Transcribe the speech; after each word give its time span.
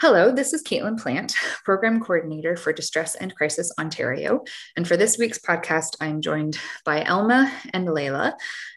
Hello, 0.00 0.30
this 0.30 0.52
is 0.52 0.62
Caitlin 0.62 0.96
Plant, 0.96 1.34
Program 1.64 1.98
Coordinator 1.98 2.56
for 2.56 2.72
Distress 2.72 3.16
and 3.16 3.34
Crisis 3.34 3.72
Ontario. 3.80 4.44
And 4.76 4.86
for 4.86 4.96
this 4.96 5.18
week's 5.18 5.40
podcast, 5.40 5.96
I'm 6.00 6.20
joined 6.20 6.56
by 6.84 7.02
Elma 7.02 7.52
and 7.72 7.88
Layla. 7.88 8.34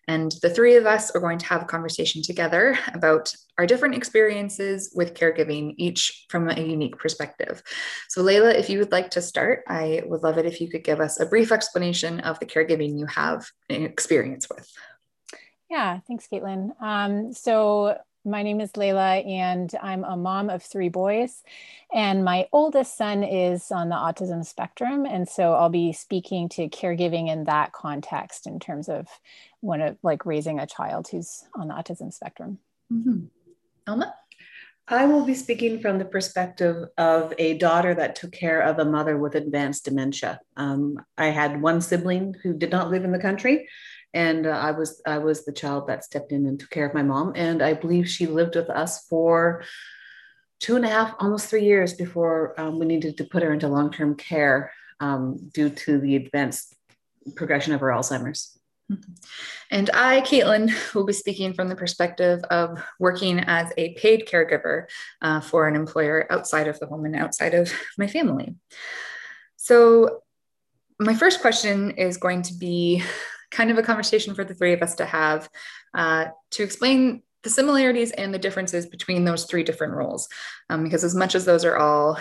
And 0.07 0.33
the 0.41 0.49
three 0.49 0.77
of 0.77 0.87
us 0.87 1.11
are 1.11 1.19
going 1.19 1.37
to 1.37 1.45
have 1.45 1.61
a 1.61 1.65
conversation 1.65 2.23
together 2.23 2.75
about 2.95 3.35
our 3.59 3.67
different 3.67 3.93
experiences 3.93 4.91
with 4.95 5.13
caregiving, 5.13 5.75
each 5.77 6.25
from 6.29 6.49
a 6.49 6.59
unique 6.59 6.97
perspective. 6.97 7.61
So, 8.09 8.23
Layla, 8.23 8.55
if 8.55 8.67
you 8.67 8.79
would 8.79 8.91
like 8.91 9.11
to 9.11 9.21
start, 9.21 9.61
I 9.67 10.01
would 10.07 10.23
love 10.23 10.39
it 10.39 10.47
if 10.47 10.59
you 10.59 10.71
could 10.71 10.83
give 10.83 10.99
us 10.99 11.19
a 11.19 11.27
brief 11.27 11.51
explanation 11.51 12.21
of 12.21 12.39
the 12.39 12.47
caregiving 12.47 12.97
you 12.97 13.05
have 13.05 13.45
experience 13.69 14.47
with. 14.49 14.67
Yeah, 15.69 15.99
thanks, 16.07 16.27
Caitlin. 16.33 16.71
Um, 16.81 17.31
so, 17.31 17.99
my 18.23 18.43
name 18.43 18.61
is 18.61 18.71
Layla, 18.73 19.25
and 19.27 19.73
I'm 19.81 20.03
a 20.03 20.15
mom 20.15 20.49
of 20.49 20.63
three 20.63 20.89
boys. 20.89 21.43
And 21.93 22.23
my 22.23 22.47
oldest 22.51 22.97
son 22.97 23.23
is 23.23 23.71
on 23.71 23.89
the 23.89 23.95
autism 23.95 24.45
spectrum. 24.45 25.05
And 25.05 25.27
so 25.27 25.53
I'll 25.53 25.69
be 25.69 25.91
speaking 25.93 26.49
to 26.49 26.69
caregiving 26.69 27.29
in 27.29 27.45
that 27.45 27.71
context 27.71 28.47
in 28.47 28.59
terms 28.59 28.89
of 28.89 29.07
one 29.59 29.81
of 29.81 29.97
like 30.03 30.25
raising 30.25 30.59
a 30.59 30.67
child 30.67 31.07
who's 31.09 31.43
on 31.55 31.67
the 31.67 31.73
autism 31.73 32.13
spectrum. 32.13 32.59
Mm-hmm. 32.91 33.25
Elma? 33.87 34.13
I 34.87 35.05
will 35.05 35.23
be 35.23 35.35
speaking 35.35 35.79
from 35.79 35.99
the 35.99 36.05
perspective 36.05 36.89
of 36.97 37.33
a 37.37 37.57
daughter 37.57 37.93
that 37.93 38.15
took 38.15 38.33
care 38.33 38.61
of 38.61 38.77
a 38.77 38.85
mother 38.85 39.17
with 39.17 39.35
advanced 39.35 39.85
dementia. 39.85 40.41
Um, 40.57 40.97
I 41.17 41.27
had 41.27 41.61
one 41.61 41.81
sibling 41.81 42.35
who 42.43 42.53
did 42.53 42.71
not 42.71 42.89
live 42.89 43.05
in 43.05 43.13
the 43.13 43.19
country, 43.19 43.69
and 44.13 44.45
uh, 44.45 44.51
I 44.51 44.71
was 44.71 45.01
I 45.05 45.19
was 45.19 45.45
the 45.45 45.53
child 45.53 45.87
that 45.87 46.03
stepped 46.03 46.31
in 46.31 46.45
and 46.45 46.59
took 46.59 46.69
care 46.69 46.85
of 46.85 46.93
my 46.93 47.03
mom, 47.03 47.33
and 47.35 47.61
I 47.61 47.73
believe 47.73 48.09
she 48.09 48.27
lived 48.27 48.55
with 48.55 48.69
us 48.69 49.05
for 49.07 49.63
two 50.59 50.75
and 50.75 50.85
a 50.85 50.89
half, 50.89 51.15
almost 51.19 51.47
three 51.47 51.65
years 51.65 51.93
before 51.93 52.59
um, 52.59 52.79
we 52.79 52.85
needed 52.85 53.17
to 53.17 53.25
put 53.25 53.43
her 53.43 53.51
into 53.53 53.67
long 53.67 53.91
term 53.91 54.15
care 54.15 54.71
um, 54.99 55.37
due 55.53 55.69
to 55.69 55.99
the 55.99 56.15
advanced 56.15 56.75
progression 57.35 57.73
of 57.73 57.79
her 57.79 57.87
Alzheimer's. 57.87 58.57
Mm-hmm. 58.91 59.11
And 59.71 59.89
I, 59.93 60.21
Caitlin, 60.21 60.71
will 60.95 61.05
be 61.05 61.13
speaking 61.13 61.53
from 61.53 61.69
the 61.69 61.75
perspective 61.75 62.43
of 62.45 62.81
working 62.99 63.39
as 63.39 63.71
a 63.77 63.93
paid 63.93 64.27
caregiver 64.27 64.85
uh, 65.21 65.39
for 65.41 65.67
an 65.67 65.75
employer 65.75 66.27
outside 66.29 66.67
of 66.67 66.79
the 66.79 66.87
home 66.87 67.05
and 67.05 67.15
outside 67.15 67.53
of 67.53 67.71
my 67.97 68.07
family. 68.07 68.55
So, 69.57 70.23
my 70.99 71.15
first 71.15 71.41
question 71.41 71.91
is 71.91 72.17
going 72.17 72.43
to 72.43 72.53
be 72.53 73.03
kind 73.51 73.69
of 73.69 73.77
a 73.77 73.83
conversation 73.83 74.33
for 74.33 74.43
the 74.43 74.55
three 74.55 74.73
of 74.73 74.81
us 74.81 74.95
to 74.95 75.05
have 75.05 75.49
uh, 75.93 76.25
to 76.51 76.63
explain 76.63 77.21
the 77.43 77.49
similarities 77.49 78.11
and 78.11 78.33
the 78.33 78.39
differences 78.39 78.85
between 78.85 79.25
those 79.25 79.45
three 79.45 79.63
different 79.63 79.93
roles. 79.93 80.29
Um, 80.69 80.83
because 80.83 81.03
as 81.03 81.15
much 81.15 81.35
as 81.35 81.45
those 81.45 81.65
are 81.65 81.77
all 81.77 82.19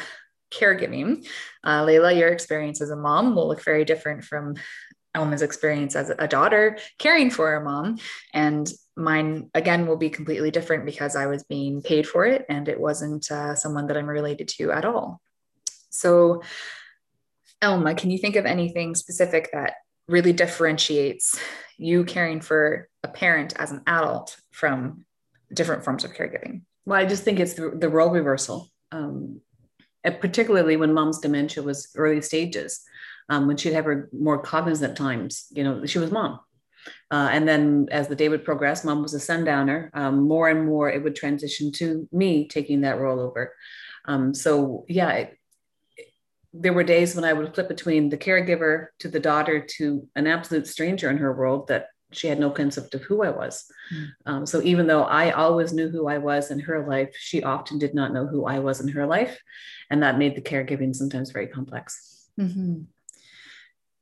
caregiving, 0.51 1.27
uh, 1.63 1.85
Layla, 1.85 2.19
your 2.19 2.29
experience 2.29 2.81
as 2.81 2.91
a 2.91 2.97
mom 2.97 3.35
will 3.35 3.49
look 3.49 3.63
very 3.63 3.85
different 3.85 4.25
from 4.25 4.57
Elma's 5.15 5.43
experience 5.43 5.97
as 5.97 6.11
a 6.11 6.29
daughter 6.29 6.79
caring 6.99 7.31
for 7.31 7.55
a 7.55 7.65
mom. 7.65 7.99
And 8.33 8.71
mine, 8.97 9.51
again, 9.55 9.87
will 9.87 9.97
be 9.97 10.11
completely 10.11 10.51
different 10.51 10.87
because 10.87 11.17
I 11.17 11.27
was 11.27 11.43
being 11.45 11.83
paid 11.83 12.07
for 12.07 12.25
it 12.25 12.47
and 12.49 12.69
it 12.69 12.81
wasn't 12.81 13.31
uh, 13.31 13.55
someone 13.55 13.89
that 13.89 13.97
I'm 13.97 14.09
related 14.09 14.49
to 14.49 14.71
at 14.73 14.85
all. 14.85 15.21
So, 15.91 16.43
Elma, 17.61 17.95
can 17.95 18.11
you 18.11 18.19
think 18.19 18.37
of 18.37 18.47
anything 18.47 18.95
specific 18.95 19.51
that 19.53 19.75
really 20.11 20.33
differentiates 20.33 21.39
you 21.79 22.05
caring 22.05 22.41
for 22.41 22.89
a 23.03 23.09
parent 23.09 23.55
as 23.57 23.71
an 23.71 23.83
adult 23.87 24.37
from 24.51 25.05
different 25.55 25.85
forms 25.85 26.05
of 26.05 26.13
caregiving? 26.13 26.63
Well, 26.85 27.01
I 27.01 27.07
just 27.07 27.23
think 27.23 27.41
it's 27.41 27.55
the, 27.55 27.71
the 27.71 27.89
role 27.89 28.11
reversal, 28.11 28.69
um, 28.93 29.41
particularly 30.05 30.77
when 30.77 30.93
mom's 30.93 31.21
dementia 31.21 31.63
was 31.63 31.89
early 31.97 32.21
stages, 32.21 32.81
um, 33.29 33.47
when 33.47 33.57
she'd 33.57 33.73
have 33.73 33.85
her 33.85 34.09
more 34.13 34.43
cognizant 34.43 34.97
times. 34.97 35.47
You 35.51 35.65
know, 35.65 35.87
she 35.87 35.99
was 35.99 36.11
mom. 36.11 36.41
Uh, 37.11 37.29
and 37.31 37.47
then 37.47 37.87
as 37.91 38.09
the 38.09 38.17
day 38.17 38.29
would 38.29 38.45
progress, 38.45 38.85
mom 38.85 39.03
was 39.03 39.15
a 39.15 39.21
sundowner. 39.21 39.91
Um, 39.95 40.27
more 40.27 40.49
and 40.49 40.67
more, 40.67 40.91
it 40.91 41.03
would 41.03 41.15
transition 41.15 41.73
to 41.73 42.09
me 42.11 42.49
taking 42.49 42.81
that 42.83 42.99
role 42.99 43.21
over. 43.21 43.55
Um, 44.07 44.35
so, 44.35 44.85
yeah, 44.89 45.11
it, 45.13 45.39
there 46.53 46.73
were 46.73 46.85
days 46.85 47.15
when 47.15 47.25
I 47.25 47.33
would 47.33 47.55
flip 47.55 47.69
between 47.69 48.09
the 48.09 48.19
caregiver 48.19 48.89
to 48.99 49.09
the 49.09 49.21
daughter 49.21 49.61
to 49.79 50.09
an 50.17 50.27
absolute 50.27 50.67
stranger 50.67 51.09
in 51.09 51.19
her 51.19 51.33
world 51.33 51.69
that 51.69 51.89
she 52.13 52.27
had 52.27 52.41
no 52.41 52.51
concept 52.51 52.95
of 52.95 53.03
who 53.03 53.23
I 53.23 53.31
was. 53.31 53.65
Mm. 53.95 54.07
Um, 54.27 54.47
so 54.47 54.61
even 54.63 54.87
though 54.87 55.05
I 55.05 55.31
always 55.31 55.73
knew 55.73 55.89
who 55.89 56.09
I 56.09 56.19
was 56.19 56.51
in 56.51 56.59
her 56.61 56.87
life, 56.87 57.15
she 57.17 57.43
often 57.43 57.79
did 57.79 57.95
not 57.95 58.13
know 58.13 58.27
who 58.27 58.47
I 58.47 58.59
was 58.59 58.81
in 58.81 58.89
her 58.89 59.07
life. 59.07 59.39
And 59.91 60.03
that 60.03 60.19
made 60.19 60.35
the 60.35 60.43
caregiving 60.43 60.95
sometimes 60.95 61.31
very 61.31 61.47
complex. 61.47 62.29
Mm-hmm. 62.39 62.83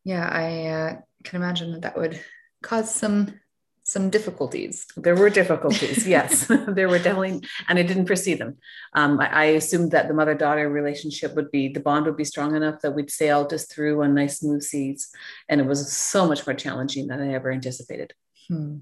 Yeah, 0.04 0.26
I 0.26 0.66
uh, 0.66 0.96
can 1.24 1.42
imagine 1.42 1.72
that 1.72 1.82
that 1.82 1.98
would 1.98 2.18
cause 2.62 2.94
some 2.94 3.34
some 3.88 4.10
difficulties. 4.10 4.86
There 4.98 5.16
were 5.16 5.30
difficulties, 5.30 6.06
yes, 6.16 6.46
there 6.68 6.90
were 6.90 6.98
definitely, 6.98 7.40
and 7.68 7.78
I 7.78 7.82
didn't 7.82 8.04
foresee 8.04 8.34
them. 8.34 8.58
Um, 8.92 9.18
I, 9.18 9.28
I, 9.28 9.44
assumed 9.60 9.92
that 9.92 10.08
the 10.08 10.14
mother 10.14 10.34
daughter 10.34 10.68
relationship 10.68 11.34
would 11.34 11.50
be 11.50 11.68
the 11.68 11.80
bond 11.80 12.04
would 12.04 12.16
be 12.16 12.24
strong 12.24 12.54
enough 12.54 12.82
that 12.82 12.94
we'd 12.94 13.10
sail 13.10 13.48
just 13.48 13.72
through 13.72 14.02
on 14.02 14.14
nice 14.14 14.40
smooth 14.40 14.62
seas, 14.62 15.08
and 15.48 15.58
it 15.58 15.66
was 15.66 15.90
so 15.90 16.28
much 16.28 16.46
more 16.46 16.52
challenging 16.52 17.06
than 17.06 17.22
I 17.22 17.32
ever 17.32 17.50
anticipated. 17.50 18.12
Hmm. 18.48 18.80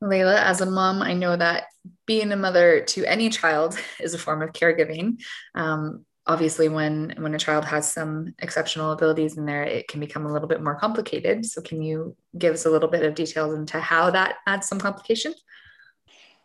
Layla, 0.00 0.36
as 0.36 0.60
a 0.60 0.70
mom, 0.70 1.02
I 1.02 1.14
know 1.14 1.36
that 1.36 1.64
being 2.06 2.30
a 2.30 2.36
mother 2.36 2.82
to 2.82 3.04
any 3.04 3.28
child 3.28 3.76
is 4.00 4.14
a 4.14 4.18
form 4.18 4.40
of 4.40 4.52
caregiving. 4.52 5.20
Um, 5.56 6.06
obviously 6.26 6.68
when 6.68 7.14
when 7.18 7.34
a 7.34 7.38
child 7.38 7.64
has 7.64 7.90
some 7.90 8.34
exceptional 8.40 8.92
abilities 8.92 9.36
in 9.36 9.46
there 9.46 9.64
it 9.64 9.88
can 9.88 10.00
become 10.00 10.26
a 10.26 10.32
little 10.32 10.48
bit 10.48 10.62
more 10.62 10.74
complicated. 10.76 11.46
So 11.46 11.60
can 11.60 11.82
you 11.82 12.16
give 12.36 12.54
us 12.54 12.66
a 12.66 12.70
little 12.70 12.88
bit 12.88 13.04
of 13.04 13.14
details 13.14 13.54
into 13.54 13.80
how 13.80 14.10
that 14.10 14.36
adds 14.46 14.68
some 14.68 14.80
complication? 14.80 15.34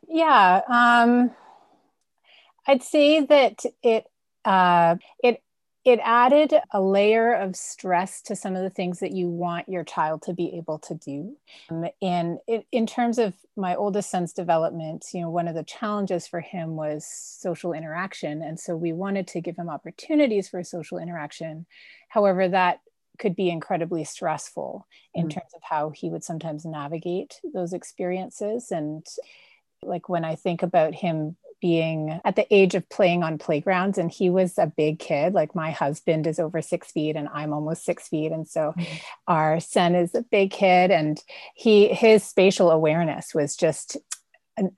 Yeah 0.08 0.62
um, 0.68 1.32
i'd 2.68 2.84
say 2.84 3.26
that 3.26 3.64
it 3.82 4.06
uh, 4.44 4.96
it 5.24 5.42
it 5.86 6.00
added 6.04 6.52
a 6.72 6.82
layer 6.82 7.32
of 7.32 7.56
stress 7.56 8.24
to 8.24 8.36
some 8.36 8.56
of 8.56 8.64
the 8.64 8.72
things 8.72 9.00
that 9.00 9.12
you 9.12 9.30
want 9.30 9.70
your 9.70 9.84
child 9.84 10.24
to 10.24 10.34
be 10.34 10.58
able 10.58 10.80
to 10.80 10.96
do. 10.96 11.38
Um, 11.70 11.86
and 12.02 12.40
it, 12.48 12.66
in 12.72 12.88
terms 12.88 13.20
of 13.20 13.36
my 13.56 13.76
oldest 13.76 14.10
son's 14.10 14.34
development, 14.34 15.06
you 15.14 15.22
know, 15.22 15.30
one 15.30 15.48
of 15.48 15.54
the 15.54 15.64
challenges 15.64 16.26
for 16.26 16.42
him 16.42 16.76
was 16.76 17.06
social 17.06 17.72
interaction. 17.72 18.42
And 18.42 18.60
so 18.60 18.76
we 18.76 18.94
wanted 18.94 19.28
to 19.28 19.42
give 19.42 19.58
him 19.58 19.70
opportunities 19.70 20.50
for 20.50 20.64
social 20.64 20.98
interaction. 20.98 21.68
However, 22.10 22.50
that 22.50 22.80
could 23.20 23.36
be 23.36 23.52
incredibly 23.52 24.04
stressful 24.04 24.88
in 25.14 25.28
mm. 25.28 25.34
terms 25.36 25.52
of 25.56 25.62
how 25.62 25.92
he 25.92 26.10
would 26.10 26.24
sometimes 26.24 26.66
navigate 26.66 27.40
those 27.54 27.74
experiences. 27.74 28.72
And 28.72 29.06
like 29.84 30.10
when 30.10 30.26
I 30.26 30.34
think 30.34 30.64
about 30.64 30.96
him 30.96 31.38
being 31.62 32.20
at 32.24 32.36
the 32.36 32.54
age 32.54 32.76
of 32.76 32.88
playing 32.90 33.24
on 33.24 33.38
playgrounds 33.38 33.98
and 33.98 34.12
he 34.12 34.30
was 34.30 34.58
a 34.58 34.72
big 34.78 35.00
kid. 35.00 35.34
Like 35.34 35.56
my 35.56 35.72
husband 35.72 36.28
is 36.28 36.40
over 36.40 36.62
six 36.62 36.92
feet 36.92 37.16
and 37.16 37.30
i'm 37.34 37.54
almost 37.54 37.86
six 37.86 38.08
feet. 38.08 38.32
And 38.32 38.48
so 38.48 38.74
mm-hmm. 38.78 38.96
our 39.28 39.60
son 39.60 39.96
is 39.96 40.14
a 40.16 40.24
big 40.24 40.52
kid 40.52 40.92
and 40.92 41.22
he 41.56 41.88
his 41.88 42.24
spatial 42.24 42.72
awareness 42.72 43.34
was 43.34 43.56
just 43.56 43.98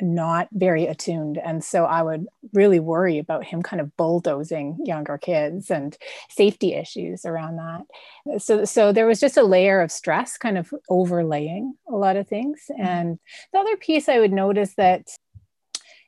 not 0.01 0.47
very 0.51 0.87
attuned. 0.87 1.37
And 1.37 1.63
so 1.63 1.85
i 1.85 2.01
would 2.01 2.27
really 2.53 2.79
worry 2.79 3.19
about 3.19 3.43
him 3.43 3.61
kind 3.61 3.81
of 3.81 3.95
bulldozing 3.97 4.77
younger 4.83 5.17
kids 5.17 5.69
and 5.69 5.95
safety 6.29 6.73
issues 6.73 7.25
around 7.25 7.57
that. 7.57 8.41
So 8.41 8.65
so 8.65 8.91
there 8.91 9.05
was 9.05 9.19
just 9.19 9.37
a 9.37 9.43
layer 9.43 9.81
of 9.81 9.91
stress 9.91 10.37
kind 10.37 10.57
of 10.57 10.73
overlaying 10.89 11.75
a 11.87 11.95
lot 11.95 12.15
of 12.15 12.27
things. 12.27 12.61
Mm-hmm. 12.71 12.81
and 12.81 13.19
the 13.53 13.59
other 13.59 13.77
piece 13.77 14.09
i 14.09 14.19
would 14.19 14.33
notice 14.33 14.73
that 14.75 15.07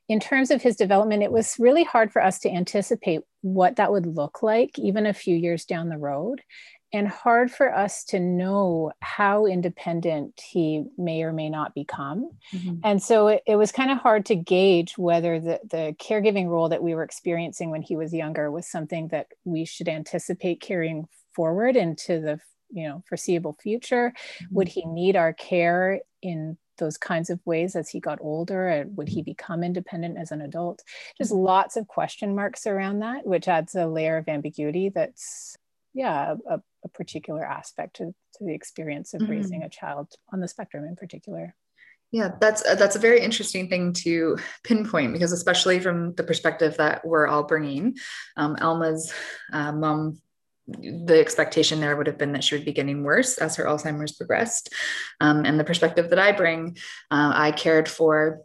in 0.10 0.20
terms 0.20 0.50
of 0.50 0.62
his 0.62 0.76
development, 0.76 1.22
it 1.22 1.32
was 1.32 1.56
really 1.60 1.84
hard 1.84 2.12
for 2.12 2.22
us 2.22 2.40
to 2.40 2.50
anticipate 2.50 3.22
what 3.42 3.76
that 3.76 3.92
would 3.92 4.08
look 4.08 4.42
like, 4.42 4.78
even 4.80 5.06
a 5.06 5.14
few 5.14 5.36
years 5.36 5.66
down 5.66 5.90
the 5.90 6.00
road, 6.00 6.42
and 6.92 7.08
hard 7.08 7.52
for 7.52 7.74
us 7.74 8.04
to 8.06 8.20
know 8.20 8.92
how 9.02 9.46
independent 9.46 10.42
he 10.44 10.84
may 10.98 11.22
or 11.22 11.32
may 11.32 11.48
not 11.48 11.76
become. 11.76 12.32
Mm-hmm. 12.52 12.80
And 12.84 13.04
so 13.04 13.28
it, 13.28 13.44
it 13.46 13.56
was 13.56 13.72
kind 13.72 13.92
of 13.92 14.00
hard 14.00 14.26
to 14.26 14.36
gauge 14.36 14.98
whether 14.98 15.40
the, 15.40 15.60
the 15.70 15.96
caregiving 16.00 16.48
role 16.48 16.70
that 16.70 16.82
we 16.82 16.96
were 16.96 17.04
experiencing 17.04 17.70
when 17.70 17.84
he 17.84 17.96
was 17.96 18.12
younger 18.12 18.50
was 18.50 18.68
something 18.68 19.10
that 19.10 19.28
we 19.46 19.64
should 19.64 19.88
anticipate 19.88 20.60
carrying 20.60 21.08
forward 21.36 21.76
into 21.76 22.20
the 22.20 22.40
you 22.72 22.88
know 22.88 23.04
foreseeable 23.08 23.58
future 23.62 24.12
mm-hmm. 24.12 24.56
would 24.56 24.68
he 24.68 24.86
need 24.86 25.16
our 25.16 25.34
care 25.34 26.02
in 26.22 26.58
those 26.80 26.98
kinds 26.98 27.30
of 27.30 27.40
ways 27.46 27.76
as 27.76 27.90
he 27.90 28.00
got 28.00 28.20
older? 28.22 28.68
And 28.68 28.98
would 28.98 29.10
he 29.10 29.22
become 29.22 29.64
independent 29.64 30.18
as 30.18 30.32
an 30.32 30.42
adult? 30.42 30.82
Just 31.18 31.32
mm-hmm. 31.32 31.44
lots 31.44 31.78
of 31.78 31.88
question 31.88 32.36
marks 32.36 32.66
around 32.66 33.00
that, 33.00 33.28
which 33.28 33.48
adds 33.48 33.76
a 33.76 33.86
layer 33.86 34.18
of 34.18 34.28
ambiguity 34.28 34.90
that's, 34.90 35.56
yeah, 35.94 36.36
a, 36.50 36.60
a 36.84 36.90
particular 36.90 37.46
aspect 37.46 37.98
to, 37.98 38.06
to 38.06 38.44
the 38.44 38.54
experience 38.56 39.14
of 39.14 39.22
mm-hmm. 39.22 39.32
raising 39.32 39.64
a 39.64 39.70
child 39.70 40.08
on 40.34 40.40
the 40.40 40.48
spectrum 40.48 40.86
in 40.86 40.96
particular. 40.96 41.54
Yeah, 42.12 42.32
that's 42.42 42.66
uh, 42.66 42.74
that's 42.74 42.96
a 42.96 43.00
very 43.00 43.22
interesting 43.22 43.70
thing 43.70 43.94
to 43.94 44.38
pinpoint 44.64 45.14
because 45.14 45.32
especially 45.32 45.80
from 45.80 46.16
the 46.16 46.24
perspective 46.24 46.78
that 46.78 47.06
we're 47.06 47.28
all 47.28 47.44
bringing, 47.44 47.98
um, 48.36 48.58
Alma's 48.60 49.14
uh, 49.54 49.72
mom, 49.72 50.20
the 50.72 51.20
expectation 51.20 51.80
there 51.80 51.96
would 51.96 52.08
have 52.08 52.18
been 52.18 52.34
that 52.34 52.44
she 52.44 52.56
would 52.56 52.66
be 52.66 52.74
getting 52.74 53.04
worse 53.04 53.38
as 53.38 53.56
her 53.56 53.66
Alzheimer's 53.66 54.14
progressed, 54.14 54.74
um, 55.20 55.46
and 55.46 55.60
the 55.60 55.64
perspective 55.64 56.10
that 56.10 56.20
I 56.20 56.32
bring, 56.32 56.78
uh, 57.12 57.32
I 57.36 57.52
cared 57.52 57.88
for 57.88 58.42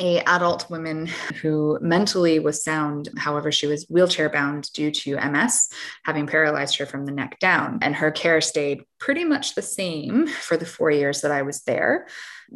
a 0.00 0.20
adult 0.20 0.68
woman 0.70 1.06
who 1.42 1.78
mentally 1.80 2.38
was 2.38 2.64
sound 2.64 3.10
however 3.18 3.52
she 3.52 3.66
was 3.66 3.86
wheelchair 3.88 4.30
bound 4.30 4.72
due 4.72 4.90
to 4.90 5.16
ms 5.30 5.68
having 6.04 6.26
paralyzed 6.26 6.78
her 6.78 6.86
from 6.86 7.04
the 7.04 7.12
neck 7.12 7.38
down. 7.38 7.78
And 7.82 7.94
her 7.94 8.10
care 8.10 8.40
stayed 8.40 8.84
pretty 8.98 9.24
much 9.24 9.54
the 9.54 9.62
same 9.62 10.26
for 10.26 10.56
the 10.56 10.66
four 10.66 10.90
years 10.90 11.20
that 11.20 11.30
i 11.30 11.42
was 11.42 11.62
there. 11.62 12.06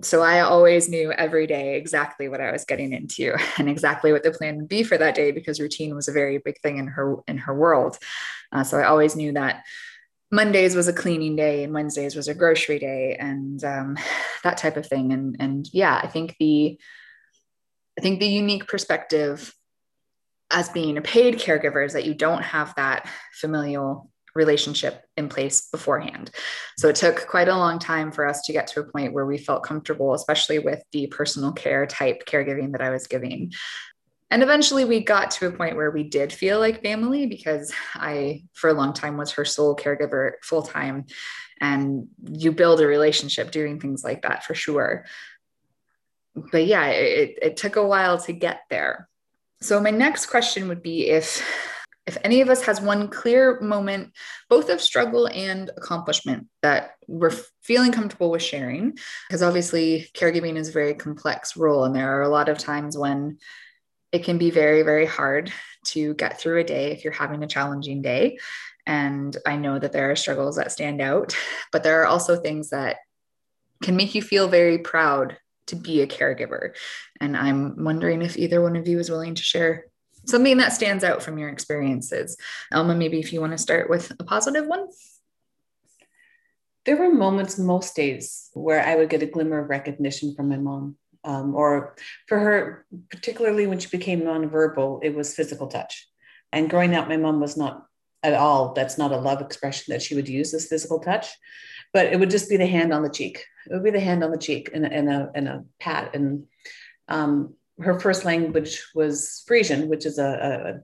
So 0.02 0.22
i 0.22 0.40
always 0.40 0.88
knew 0.88 1.12
every 1.12 1.46
day 1.46 1.76
exactly 1.76 2.28
what 2.28 2.40
i 2.40 2.50
was 2.50 2.64
getting 2.64 2.92
into 2.92 3.36
and 3.58 3.68
exactly 3.68 4.10
what 4.12 4.22
the 4.22 4.32
plan 4.32 4.56
would 4.56 4.68
be 4.68 4.82
for 4.82 4.96
that 4.96 5.14
day 5.14 5.30
because 5.30 5.60
routine 5.60 5.94
was 5.94 6.08
a 6.08 6.12
very 6.12 6.38
big 6.38 6.60
thing 6.62 6.78
in 6.78 6.86
her 6.88 7.16
in 7.28 7.38
her 7.38 7.54
world. 7.54 7.98
Uh, 8.50 8.64
so 8.64 8.78
i 8.78 8.84
always 8.84 9.14
knew 9.14 9.32
that 9.32 9.64
Mondays 10.30 10.74
was 10.74 10.88
a 10.88 10.92
cleaning 10.92 11.36
day 11.36 11.62
and 11.62 11.72
Wednesdays 11.72 12.16
was 12.16 12.26
a 12.26 12.34
grocery 12.34 12.80
day 12.80 13.16
and 13.20 13.62
um, 13.62 13.96
that 14.42 14.56
type 14.56 14.76
of 14.76 14.86
thing. 14.86 15.12
And 15.12 15.36
and 15.38 15.68
yeah, 15.72 16.00
I 16.02 16.08
think 16.08 16.36
the 16.40 16.78
I 17.98 18.02
think 18.02 18.20
the 18.20 18.26
unique 18.26 18.66
perspective 18.66 19.54
as 20.50 20.68
being 20.68 20.96
a 20.96 21.02
paid 21.02 21.38
caregiver 21.38 21.84
is 21.84 21.92
that 21.94 22.04
you 22.04 22.14
don't 22.14 22.42
have 22.42 22.74
that 22.76 23.08
familial 23.32 24.10
relationship 24.34 25.04
in 25.16 25.28
place 25.28 25.68
beforehand. 25.70 26.30
So 26.76 26.88
it 26.88 26.96
took 26.96 27.26
quite 27.28 27.48
a 27.48 27.56
long 27.56 27.78
time 27.78 28.10
for 28.10 28.26
us 28.26 28.42
to 28.42 28.52
get 28.52 28.66
to 28.68 28.80
a 28.80 28.84
point 28.84 29.12
where 29.12 29.26
we 29.26 29.38
felt 29.38 29.62
comfortable, 29.62 30.12
especially 30.12 30.58
with 30.58 30.82
the 30.92 31.06
personal 31.06 31.52
care 31.52 31.86
type 31.86 32.24
caregiving 32.26 32.72
that 32.72 32.82
I 32.82 32.90
was 32.90 33.06
giving. 33.06 33.52
And 34.30 34.42
eventually 34.42 34.84
we 34.84 35.00
got 35.00 35.30
to 35.32 35.46
a 35.46 35.52
point 35.52 35.76
where 35.76 35.92
we 35.92 36.02
did 36.02 36.32
feel 36.32 36.58
like 36.58 36.82
family 36.82 37.26
because 37.26 37.72
I, 37.94 38.42
for 38.54 38.68
a 38.68 38.74
long 38.74 38.92
time, 38.92 39.16
was 39.16 39.32
her 39.32 39.44
sole 39.44 39.76
caregiver 39.76 40.32
full 40.42 40.62
time. 40.62 41.04
And 41.60 42.08
you 42.32 42.50
build 42.50 42.80
a 42.80 42.86
relationship 42.86 43.52
doing 43.52 43.78
things 43.78 44.02
like 44.02 44.22
that 44.22 44.44
for 44.44 44.54
sure 44.54 45.04
but 46.34 46.66
yeah, 46.66 46.86
it, 46.86 47.38
it 47.40 47.56
took 47.56 47.76
a 47.76 47.86
while 47.86 48.18
to 48.18 48.32
get 48.32 48.62
there. 48.70 49.08
So 49.60 49.80
my 49.80 49.90
next 49.90 50.26
question 50.26 50.68
would 50.68 50.82
be 50.82 51.08
if 51.08 51.42
if 52.06 52.18
any 52.22 52.42
of 52.42 52.50
us 52.50 52.62
has 52.62 52.80
one 52.80 53.08
clear 53.08 53.58
moment 53.60 54.12
both 54.48 54.68
of 54.68 54.80
struggle 54.80 55.26
and 55.26 55.70
accomplishment 55.76 56.46
that 56.62 56.96
we're 57.08 57.32
feeling 57.62 57.92
comfortable 57.92 58.30
with 58.30 58.42
sharing 58.42 58.96
because 59.28 59.42
obviously 59.42 60.08
caregiving 60.14 60.56
is 60.56 60.68
a 60.68 60.72
very 60.72 60.94
complex 60.94 61.56
role 61.56 61.84
and 61.84 61.94
there 61.94 62.18
are 62.18 62.22
a 62.22 62.28
lot 62.28 62.48
of 62.48 62.58
times 62.58 62.96
when 62.96 63.38
it 64.12 64.24
can 64.24 64.38
be 64.38 64.50
very 64.50 64.82
very 64.82 65.06
hard 65.06 65.52
to 65.84 66.14
get 66.14 66.38
through 66.38 66.60
a 66.60 66.64
day 66.64 66.92
if 66.92 67.04
you're 67.04 67.12
having 67.12 67.42
a 67.42 67.48
challenging 67.48 68.02
day 68.02 68.38
and 68.86 69.36
i 69.46 69.56
know 69.56 69.78
that 69.78 69.92
there 69.92 70.10
are 70.10 70.16
struggles 70.16 70.56
that 70.56 70.72
stand 70.72 71.00
out 71.00 71.34
but 71.72 71.82
there 71.82 72.02
are 72.02 72.06
also 72.06 72.36
things 72.36 72.70
that 72.70 72.98
can 73.82 73.96
make 73.96 74.14
you 74.14 74.22
feel 74.22 74.48
very 74.48 74.78
proud 74.78 75.36
to 75.66 75.76
be 75.76 76.00
a 76.00 76.06
caregiver. 76.06 76.74
And 77.20 77.36
I'm 77.36 77.84
wondering 77.84 78.22
if 78.22 78.36
either 78.36 78.60
one 78.60 78.76
of 78.76 78.88
you 78.88 78.98
is 78.98 79.10
willing 79.10 79.34
to 79.34 79.42
share 79.42 79.86
something 80.26 80.56
that 80.58 80.72
stands 80.72 81.04
out 81.04 81.22
from 81.22 81.38
your 81.38 81.48
experiences. 81.48 82.36
Elma, 82.72 82.94
maybe 82.94 83.20
if 83.20 83.32
you 83.32 83.40
want 83.40 83.52
to 83.52 83.58
start 83.58 83.90
with 83.90 84.10
a 84.18 84.24
positive 84.24 84.66
one. 84.66 84.86
There 86.84 86.96
were 86.96 87.12
moments 87.12 87.58
most 87.58 87.96
days 87.96 88.50
where 88.52 88.84
I 88.84 88.96
would 88.96 89.08
get 89.08 89.22
a 89.22 89.26
glimmer 89.26 89.60
of 89.60 89.70
recognition 89.70 90.34
from 90.34 90.48
my 90.48 90.56
mom. 90.56 90.96
Um, 91.24 91.54
or 91.54 91.96
for 92.26 92.38
her, 92.38 92.86
particularly 93.10 93.66
when 93.66 93.78
she 93.78 93.88
became 93.88 94.20
nonverbal, 94.22 95.00
it 95.02 95.14
was 95.14 95.34
physical 95.34 95.68
touch. 95.68 96.06
And 96.52 96.68
growing 96.68 96.94
up, 96.94 97.08
my 97.08 97.16
mom 97.16 97.40
was 97.40 97.56
not 97.56 97.86
at 98.22 98.34
all, 98.34 98.72
that's 98.72 98.96
not 98.96 99.12
a 99.12 99.18
love 99.18 99.42
expression 99.42 99.92
that 99.92 100.02
she 100.02 100.14
would 100.14 100.28
use 100.28 100.54
as 100.54 100.66
physical 100.66 100.98
touch 100.98 101.28
but 101.94 102.06
it 102.06 102.18
would 102.18 102.28
just 102.28 102.50
be 102.50 102.58
the 102.58 102.66
hand 102.66 102.92
on 102.92 103.02
the 103.02 103.08
cheek. 103.08 103.46
It 103.70 103.72
would 103.72 103.84
be 103.84 103.90
the 103.90 104.00
hand 104.00 104.22
on 104.22 104.32
the 104.32 104.36
cheek 104.36 104.68
and, 104.74 104.84
and 104.84 105.08
a 105.08 105.30
and 105.34 105.48
a 105.48 105.64
pat. 105.78 106.14
And 106.14 106.46
um, 107.08 107.54
her 107.80 107.98
first 107.98 108.24
language 108.26 108.84
was 108.94 109.42
Frisian, 109.46 109.88
which 109.88 110.04
is 110.04 110.18
a, 110.18 110.26
a 110.26 110.80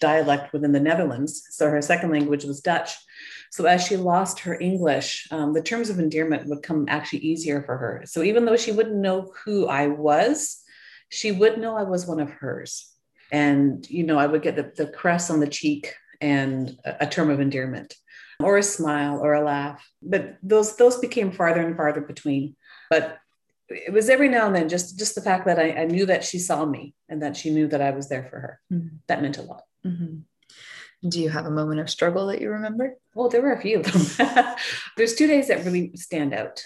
dialect 0.00 0.52
within 0.52 0.72
the 0.72 0.78
Netherlands. 0.78 1.42
So 1.50 1.68
her 1.68 1.82
second 1.82 2.12
language 2.12 2.44
was 2.44 2.60
Dutch. 2.60 2.92
So 3.50 3.64
as 3.64 3.84
she 3.84 3.96
lost 3.96 4.40
her 4.40 4.58
English, 4.60 5.26
um, 5.32 5.52
the 5.54 5.62
terms 5.62 5.90
of 5.90 5.98
endearment 5.98 6.46
would 6.46 6.62
come 6.62 6.84
actually 6.88 7.20
easier 7.20 7.62
for 7.62 7.76
her. 7.76 8.02
So 8.06 8.22
even 8.22 8.44
though 8.44 8.56
she 8.56 8.70
wouldn't 8.70 8.96
know 8.96 9.32
who 9.44 9.66
I 9.66 9.88
was, 9.88 10.62
she 11.08 11.32
would 11.32 11.58
know 11.58 11.76
I 11.76 11.82
was 11.82 12.06
one 12.06 12.20
of 12.20 12.30
hers. 12.30 12.86
And, 13.32 13.88
you 13.90 14.04
know, 14.04 14.18
I 14.18 14.26
would 14.26 14.42
get 14.42 14.56
the, 14.56 14.72
the 14.76 14.90
caress 14.90 15.30
on 15.30 15.40
the 15.40 15.48
cheek 15.48 15.94
and 16.20 16.78
a, 16.84 17.04
a 17.04 17.06
term 17.06 17.30
of 17.30 17.40
endearment 17.40 17.94
or 18.42 18.58
a 18.58 18.62
smile 18.62 19.20
or 19.20 19.34
a 19.34 19.44
laugh. 19.44 19.86
But 20.02 20.36
those 20.42 20.76
those 20.76 20.98
became 20.98 21.32
farther 21.32 21.60
and 21.60 21.76
farther 21.76 22.00
between. 22.00 22.56
But 22.90 23.18
it 23.68 23.92
was 23.92 24.10
every 24.10 24.28
now 24.28 24.46
and 24.46 24.54
then 24.54 24.68
just 24.68 24.98
just 24.98 25.14
the 25.14 25.22
fact 25.22 25.46
that 25.46 25.58
I, 25.58 25.82
I 25.82 25.84
knew 25.84 26.06
that 26.06 26.24
she 26.24 26.38
saw 26.38 26.64
me 26.64 26.94
and 27.08 27.22
that 27.22 27.36
she 27.36 27.50
knew 27.50 27.68
that 27.68 27.80
I 27.80 27.90
was 27.90 28.08
there 28.08 28.24
for 28.24 28.40
her. 28.40 28.60
Mm-hmm. 28.72 28.96
That 29.06 29.22
meant 29.22 29.38
a 29.38 29.42
lot. 29.42 29.62
Mm-hmm. 29.86 31.08
Do 31.08 31.20
you 31.20 31.30
have 31.30 31.46
a 31.46 31.50
moment 31.50 31.80
of 31.80 31.88
struggle 31.88 32.26
that 32.26 32.40
you 32.40 32.50
remember? 32.50 32.96
Well, 33.14 33.30
there 33.30 33.40
were 33.40 33.52
a 33.52 33.60
few 33.60 33.80
of 33.80 33.86
them. 33.86 34.54
There's 34.96 35.14
two 35.14 35.26
days 35.26 35.48
that 35.48 35.64
really 35.64 35.92
stand 35.96 36.34
out. 36.34 36.62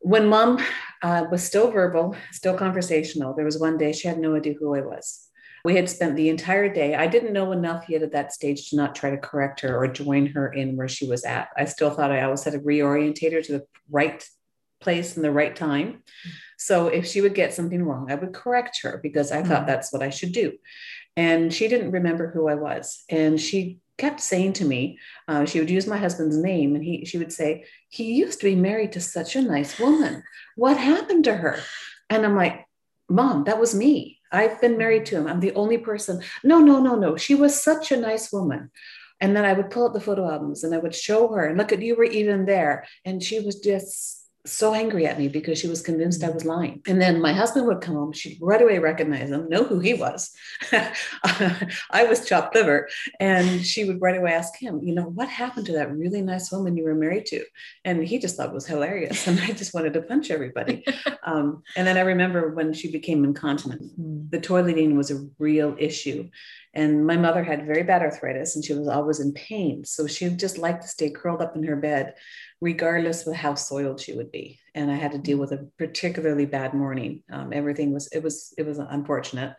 When 0.00 0.28
mom 0.28 0.64
uh, 1.02 1.24
was 1.30 1.42
still 1.42 1.70
verbal, 1.70 2.16
still 2.32 2.56
conversational, 2.56 3.34
there 3.34 3.44
was 3.44 3.58
one 3.58 3.76
day 3.76 3.92
she 3.92 4.08
had 4.08 4.18
no 4.18 4.34
idea 4.36 4.54
who 4.58 4.74
I 4.74 4.80
was. 4.80 5.25
We 5.66 5.74
had 5.74 5.90
spent 5.90 6.14
the 6.14 6.28
entire 6.28 6.72
day. 6.72 6.94
I 6.94 7.08
didn't 7.08 7.32
know 7.32 7.50
enough 7.50 7.88
yet 7.88 8.02
at 8.02 8.12
that 8.12 8.32
stage 8.32 8.70
to 8.70 8.76
not 8.76 8.94
try 8.94 9.10
to 9.10 9.16
correct 9.16 9.62
her 9.62 9.76
or 9.76 9.88
join 9.88 10.26
her 10.26 10.52
in 10.52 10.76
where 10.76 10.86
she 10.86 11.08
was 11.08 11.24
at. 11.24 11.48
I 11.56 11.64
still 11.64 11.90
thought 11.90 12.12
I 12.12 12.22
always 12.22 12.44
had 12.44 12.52
to 12.52 12.60
reorientate 12.60 13.32
her 13.32 13.42
to 13.42 13.52
the 13.54 13.66
right 13.90 14.24
place 14.80 15.16
and 15.16 15.24
the 15.24 15.32
right 15.32 15.56
time. 15.56 16.04
So 16.56 16.86
if 16.86 17.04
she 17.04 17.20
would 17.20 17.34
get 17.34 17.52
something 17.52 17.82
wrong, 17.82 18.12
I 18.12 18.14
would 18.14 18.32
correct 18.32 18.82
her 18.82 19.00
because 19.02 19.32
I 19.32 19.42
thought 19.42 19.62
mm-hmm. 19.62 19.66
that's 19.66 19.92
what 19.92 20.04
I 20.04 20.10
should 20.10 20.30
do. 20.30 20.52
And 21.16 21.52
she 21.52 21.66
didn't 21.66 21.90
remember 21.90 22.30
who 22.30 22.46
I 22.46 22.54
was. 22.54 23.02
And 23.10 23.40
she 23.40 23.78
kept 23.98 24.20
saying 24.20 24.52
to 24.52 24.64
me, 24.64 25.00
uh, 25.26 25.46
she 25.46 25.58
would 25.58 25.68
use 25.68 25.88
my 25.88 25.96
husband's 25.96 26.36
name 26.36 26.76
and 26.76 26.84
he, 26.84 27.04
she 27.06 27.18
would 27.18 27.32
say, 27.32 27.64
he 27.88 28.12
used 28.12 28.38
to 28.38 28.46
be 28.46 28.54
married 28.54 28.92
to 28.92 29.00
such 29.00 29.34
a 29.34 29.42
nice 29.42 29.80
woman. 29.80 30.22
What 30.54 30.76
happened 30.76 31.24
to 31.24 31.34
her? 31.34 31.58
And 32.08 32.24
I'm 32.24 32.36
like, 32.36 32.64
mom, 33.08 33.42
that 33.44 33.58
was 33.58 33.74
me. 33.74 34.15
I've 34.32 34.60
been 34.60 34.78
married 34.78 35.06
to 35.06 35.16
him. 35.16 35.26
I'm 35.26 35.40
the 35.40 35.54
only 35.54 35.78
person. 35.78 36.22
No, 36.42 36.60
no, 36.60 36.80
no, 36.80 36.94
no. 36.94 37.16
She 37.16 37.34
was 37.34 37.60
such 37.60 37.92
a 37.92 37.96
nice 37.96 38.32
woman. 38.32 38.70
And 39.20 39.34
then 39.34 39.44
I 39.44 39.52
would 39.52 39.70
pull 39.70 39.86
up 39.86 39.94
the 39.94 40.00
photo 40.00 40.30
albums 40.30 40.62
and 40.62 40.74
I 40.74 40.78
would 40.78 40.94
show 40.94 41.28
her 41.28 41.46
and 41.46 41.56
look 41.56 41.72
at 41.72 41.82
you 41.82 41.96
were 41.96 42.04
even 42.04 42.44
there. 42.44 42.86
And 43.04 43.22
she 43.22 43.40
was 43.40 43.60
just 43.60 44.15
so 44.46 44.74
angry 44.74 45.06
at 45.06 45.18
me 45.18 45.28
because 45.28 45.58
she 45.58 45.68
was 45.68 45.82
convinced 45.82 46.24
I 46.24 46.30
was 46.30 46.44
lying. 46.44 46.82
And 46.86 47.00
then 47.00 47.20
my 47.20 47.32
husband 47.32 47.66
would 47.66 47.80
come 47.80 47.94
home. 47.94 48.12
She'd 48.12 48.38
right 48.40 48.62
away 48.62 48.78
recognize 48.78 49.30
him, 49.30 49.48
know 49.48 49.64
who 49.64 49.80
he 49.80 49.94
was. 49.94 50.34
I 50.72 52.04
was 52.08 52.26
chopped 52.26 52.54
liver. 52.54 52.88
And 53.20 53.64
she 53.64 53.84
would 53.84 54.00
right 54.00 54.16
away 54.16 54.32
ask 54.32 54.56
him, 54.56 54.80
you 54.82 54.94
know, 54.94 55.04
what 55.04 55.28
happened 55.28 55.66
to 55.66 55.72
that 55.72 55.94
really 55.96 56.22
nice 56.22 56.50
woman 56.52 56.76
you 56.76 56.84
were 56.84 56.94
married 56.94 57.26
to? 57.26 57.44
And 57.84 58.06
he 58.06 58.18
just 58.18 58.36
thought 58.36 58.54
was 58.54 58.66
hilarious. 58.66 59.26
And 59.36 59.40
I 59.40 59.48
just 59.48 59.74
wanted 59.74 59.92
to 59.94 60.02
punch 60.02 60.30
everybody. 60.30 60.84
Um, 61.26 61.64
and 61.74 61.84
then 61.84 61.96
I 61.96 62.02
remember 62.02 62.54
when 62.54 62.72
she 62.72 62.92
became 62.92 63.24
incontinent, 63.24 63.90
hmm. 63.96 64.28
the 64.30 64.38
toileting 64.38 64.94
was 64.94 65.10
a 65.10 65.26
real 65.40 65.74
issue. 65.76 66.30
And 66.76 67.06
my 67.06 67.16
mother 67.16 67.42
had 67.42 67.66
very 67.66 67.82
bad 67.82 68.02
arthritis 68.02 68.54
and 68.54 68.64
she 68.64 68.74
was 68.74 68.86
always 68.86 69.18
in 69.18 69.32
pain. 69.32 69.84
So 69.84 70.06
she 70.06 70.28
just 70.28 70.58
liked 70.58 70.82
to 70.82 70.88
stay 70.88 71.10
curled 71.10 71.40
up 71.40 71.56
in 71.56 71.64
her 71.64 71.74
bed 71.74 72.14
regardless 72.60 73.26
of 73.26 73.34
how 73.34 73.54
soiled 73.54 73.98
she 73.98 74.12
would 74.12 74.30
be. 74.30 74.60
And 74.74 74.90
I 74.90 74.94
had 74.94 75.12
to 75.12 75.18
deal 75.18 75.38
with 75.38 75.52
a 75.52 75.68
particularly 75.78 76.44
bad 76.44 76.74
morning. 76.74 77.22
Um, 77.32 77.52
everything 77.52 77.94
was 77.94 78.08
it 78.08 78.22
was 78.22 78.52
it 78.58 78.66
was 78.66 78.78
unfortunate. 78.78 79.56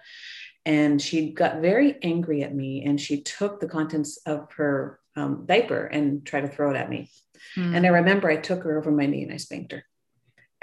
And 0.65 1.01
she 1.01 1.31
got 1.31 1.61
very 1.61 1.95
angry 2.03 2.43
at 2.43 2.53
me, 2.53 2.83
and 2.83 2.99
she 2.99 3.21
took 3.21 3.61
the 3.61 3.69
contents 3.69 4.19
of 4.25 4.51
her 4.57 4.99
um, 5.15 5.45
diaper 5.45 5.85
and 5.85 6.25
tried 6.25 6.41
to 6.41 6.49
throw 6.49 6.71
it 6.71 6.77
at 6.77 6.89
me. 6.89 7.09
Mm. 7.55 7.75
And 7.75 7.85
I 7.85 7.89
remember 7.89 8.29
I 8.29 8.35
took 8.35 8.63
her 8.63 8.77
over 8.77 8.91
my 8.91 9.05
knee 9.05 9.23
and 9.23 9.33
I 9.33 9.37
spanked 9.37 9.71
her. 9.71 9.85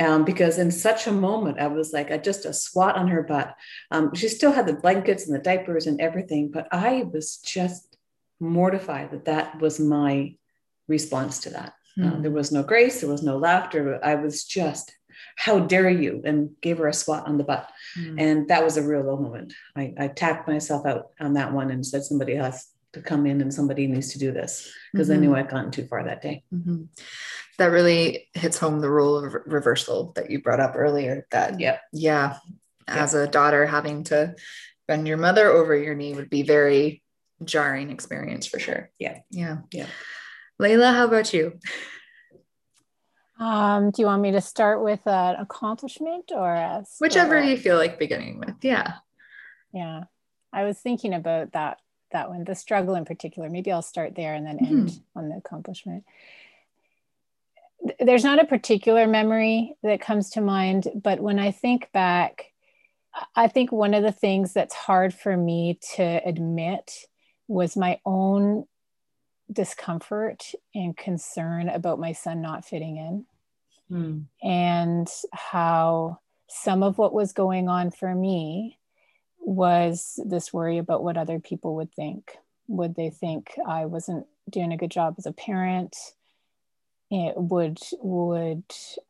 Um, 0.00 0.24
because 0.24 0.58
in 0.58 0.72
such 0.72 1.06
a 1.06 1.12
moment, 1.12 1.60
I 1.60 1.68
was 1.68 1.92
like, 1.92 2.10
I 2.10 2.18
just 2.18 2.46
a 2.46 2.52
swat 2.52 2.96
on 2.96 3.06
her 3.08 3.22
butt. 3.22 3.54
Um, 3.92 4.12
she 4.14 4.28
still 4.28 4.50
had 4.50 4.66
the 4.66 4.74
blankets 4.74 5.26
and 5.26 5.34
the 5.34 5.42
diapers 5.42 5.86
and 5.86 6.00
everything, 6.00 6.50
but 6.50 6.66
I 6.72 7.04
was 7.04 7.36
just 7.36 7.96
mortified 8.40 9.12
that 9.12 9.26
that 9.26 9.60
was 9.60 9.78
my 9.78 10.34
response 10.88 11.38
to 11.40 11.50
that. 11.50 11.74
Uh, 12.02 12.18
there 12.18 12.32
was 12.32 12.50
no 12.50 12.64
grace, 12.64 13.00
there 13.00 13.10
was 13.10 13.22
no 13.22 13.36
laughter. 13.36 14.04
I 14.04 14.16
was 14.16 14.42
just, 14.42 14.92
how 15.36 15.60
dare 15.60 15.88
you? 15.88 16.22
And 16.24 16.50
gave 16.60 16.78
her 16.78 16.88
a 16.88 16.92
swat 16.92 17.28
on 17.28 17.38
the 17.38 17.44
butt. 17.44 17.70
Mm. 17.96 18.20
And 18.20 18.48
that 18.48 18.64
was 18.64 18.76
a 18.76 18.82
real 18.82 19.02
low 19.02 19.16
moment. 19.16 19.52
I, 19.76 19.94
I 19.96 20.08
tapped 20.08 20.48
myself 20.48 20.86
out 20.86 21.10
on 21.20 21.34
that 21.34 21.52
one 21.52 21.70
and 21.70 21.86
said, 21.86 22.02
somebody 22.02 22.34
else 22.34 22.68
to 22.94 23.02
come 23.02 23.26
in 23.26 23.40
and 23.40 23.52
somebody 23.52 23.86
needs 23.86 24.12
to 24.12 24.18
do 24.18 24.32
this 24.32 24.72
because 24.92 25.08
mm-hmm. 25.08 25.18
I 25.18 25.20
knew 25.20 25.34
I'd 25.36 25.50
gotten 25.50 25.70
too 25.70 25.86
far 25.86 26.04
that 26.04 26.22
day. 26.22 26.42
Mm-hmm. 26.52 26.84
That 27.58 27.66
really 27.66 28.28
hits 28.34 28.58
home 28.58 28.80
the 28.80 28.90
rule 28.90 29.18
of 29.18 29.34
reversal 29.46 30.12
that 30.16 30.30
you 30.30 30.42
brought 30.42 30.60
up 30.60 30.74
earlier. 30.76 31.26
That, 31.30 31.60
yeah, 31.60 31.78
yeah, 31.92 32.38
as 32.88 33.14
a 33.14 33.28
daughter, 33.28 33.66
having 33.66 34.04
to 34.04 34.34
bend 34.88 35.06
your 35.06 35.16
mother 35.18 35.48
over 35.48 35.76
your 35.76 35.94
knee 35.94 36.14
would 36.14 36.30
be 36.30 36.42
very 36.42 37.02
jarring 37.44 37.90
experience 37.90 38.46
for 38.46 38.58
sure. 38.58 38.90
Yeah, 38.98 39.18
yeah, 39.30 39.58
yeah. 39.70 39.86
Layla, 40.60 40.94
how 40.94 41.06
about 41.06 41.32
you? 41.32 41.58
Um, 43.38 43.90
do 43.90 44.02
you 44.02 44.06
want 44.06 44.22
me 44.22 44.32
to 44.32 44.40
start 44.40 44.82
with 44.82 45.06
an 45.06 45.36
accomplishment 45.36 46.30
or 46.32 46.54
a 46.54 46.84
whichever 47.00 47.42
you 47.42 47.56
feel 47.56 47.76
like 47.76 47.98
beginning 47.98 48.38
with? 48.38 48.54
Yeah. 48.62 48.94
Yeah. 49.72 50.04
I 50.52 50.62
was 50.62 50.78
thinking 50.78 51.12
about 51.12 51.52
that 51.52 51.78
that 52.12 52.28
one, 52.28 52.44
the 52.44 52.54
struggle 52.54 52.94
in 52.94 53.04
particular. 53.04 53.50
Maybe 53.50 53.72
I'll 53.72 53.82
start 53.82 54.14
there 54.14 54.34
and 54.34 54.46
then 54.46 54.58
mm-hmm. 54.58 54.78
end 54.78 55.00
on 55.16 55.28
the 55.28 55.36
accomplishment. 55.36 56.04
There's 58.00 58.24
not 58.24 58.40
a 58.40 58.46
particular 58.46 59.06
memory 59.06 59.74
that 59.82 60.00
comes 60.00 60.30
to 60.30 60.40
mind, 60.40 60.88
but 60.94 61.20
when 61.20 61.38
I 61.38 61.50
think 61.50 61.90
back, 61.92 62.52
I 63.36 63.48
think 63.48 63.70
one 63.70 63.94
of 63.94 64.02
the 64.02 64.12
things 64.12 64.52
that's 64.52 64.74
hard 64.74 65.12
for 65.12 65.36
me 65.36 65.78
to 65.96 66.02
admit 66.02 66.92
was 67.46 67.76
my 67.76 68.00
own 68.06 68.64
discomfort 69.52 70.52
and 70.74 70.96
concern 70.96 71.68
about 71.68 72.00
my 72.00 72.12
son 72.12 72.40
not 72.40 72.64
fitting 72.64 72.96
in 72.96 73.26
mm. 73.90 74.24
and 74.42 75.08
how 75.32 76.18
some 76.48 76.82
of 76.82 76.98
what 76.98 77.12
was 77.12 77.32
going 77.32 77.68
on 77.68 77.90
for 77.90 78.14
me 78.14 78.78
was 79.46 80.18
this 80.24 80.52
worry 80.52 80.78
about 80.78 81.02
what 81.04 81.16
other 81.16 81.38
people 81.38 81.76
would 81.76 81.92
think. 81.92 82.36
Would 82.68 82.94
they 82.94 83.10
think 83.10 83.52
i 83.66 83.84
wasn't 83.84 84.26
doing 84.48 84.72
a 84.72 84.76
good 84.76 84.90
job 84.90 85.14
as 85.18 85.26
a 85.26 85.32
parent? 85.32 85.96
It 87.10 87.36
would 87.36 87.78
would 88.00 88.64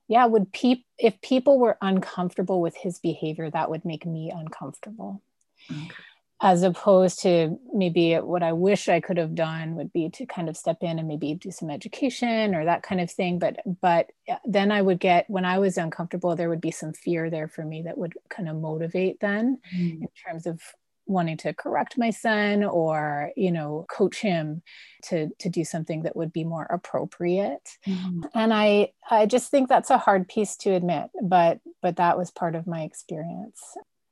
yeah 0.08 0.26
would 0.26 0.52
peep 0.52 0.84
if 0.98 1.20
people 1.20 1.58
were 1.58 1.78
uncomfortable 1.80 2.60
with 2.60 2.76
his 2.76 2.98
behavior 2.98 3.48
that 3.50 3.70
would 3.70 3.84
make 3.84 4.04
me 4.04 4.32
uncomfortable. 4.34 5.22
Okay 5.70 5.94
as 6.42 6.62
opposed 6.62 7.20
to 7.22 7.58
maybe 7.72 8.14
what 8.16 8.42
I 8.42 8.52
wish 8.52 8.88
I 8.88 9.00
could 9.00 9.16
have 9.16 9.34
done 9.34 9.76
would 9.76 9.92
be 9.92 10.10
to 10.10 10.26
kind 10.26 10.48
of 10.48 10.56
step 10.56 10.78
in 10.82 10.98
and 10.98 11.08
maybe 11.08 11.34
do 11.34 11.50
some 11.50 11.70
education 11.70 12.54
or 12.54 12.64
that 12.64 12.82
kind 12.82 13.00
of 13.00 13.10
thing. 13.10 13.38
But 13.38 13.58
but 13.80 14.10
then 14.44 14.72
I 14.72 14.82
would 14.82 15.00
get 15.00 15.28
when 15.28 15.44
I 15.44 15.58
was 15.58 15.78
uncomfortable, 15.78 16.34
there 16.34 16.48
would 16.48 16.60
be 16.60 16.70
some 16.70 16.92
fear 16.92 17.30
there 17.30 17.48
for 17.48 17.64
me 17.64 17.82
that 17.82 17.96
would 17.96 18.14
kind 18.28 18.48
of 18.48 18.56
motivate 18.56 19.20
then 19.20 19.58
mm. 19.74 20.02
in 20.02 20.08
terms 20.26 20.46
of 20.46 20.60
wanting 21.06 21.36
to 21.36 21.52
correct 21.52 21.98
my 21.98 22.10
son 22.10 22.64
or 22.64 23.30
you 23.36 23.50
know 23.50 23.84
coach 23.88 24.20
him 24.20 24.62
to 25.02 25.28
to 25.38 25.48
do 25.48 25.64
something 25.64 26.02
that 26.02 26.16
would 26.16 26.32
be 26.32 26.44
more 26.44 26.64
appropriate 26.64 27.76
mm-hmm. 27.86 28.22
and 28.34 28.54
i 28.54 28.90
i 29.10 29.26
just 29.26 29.50
think 29.50 29.68
that's 29.68 29.90
a 29.90 29.98
hard 29.98 30.26
piece 30.28 30.56
to 30.56 30.70
admit 30.70 31.10
but 31.22 31.60
but 31.82 31.96
that 31.96 32.16
was 32.16 32.30
part 32.30 32.54
of 32.54 32.66
my 32.66 32.82
experience 32.82 33.60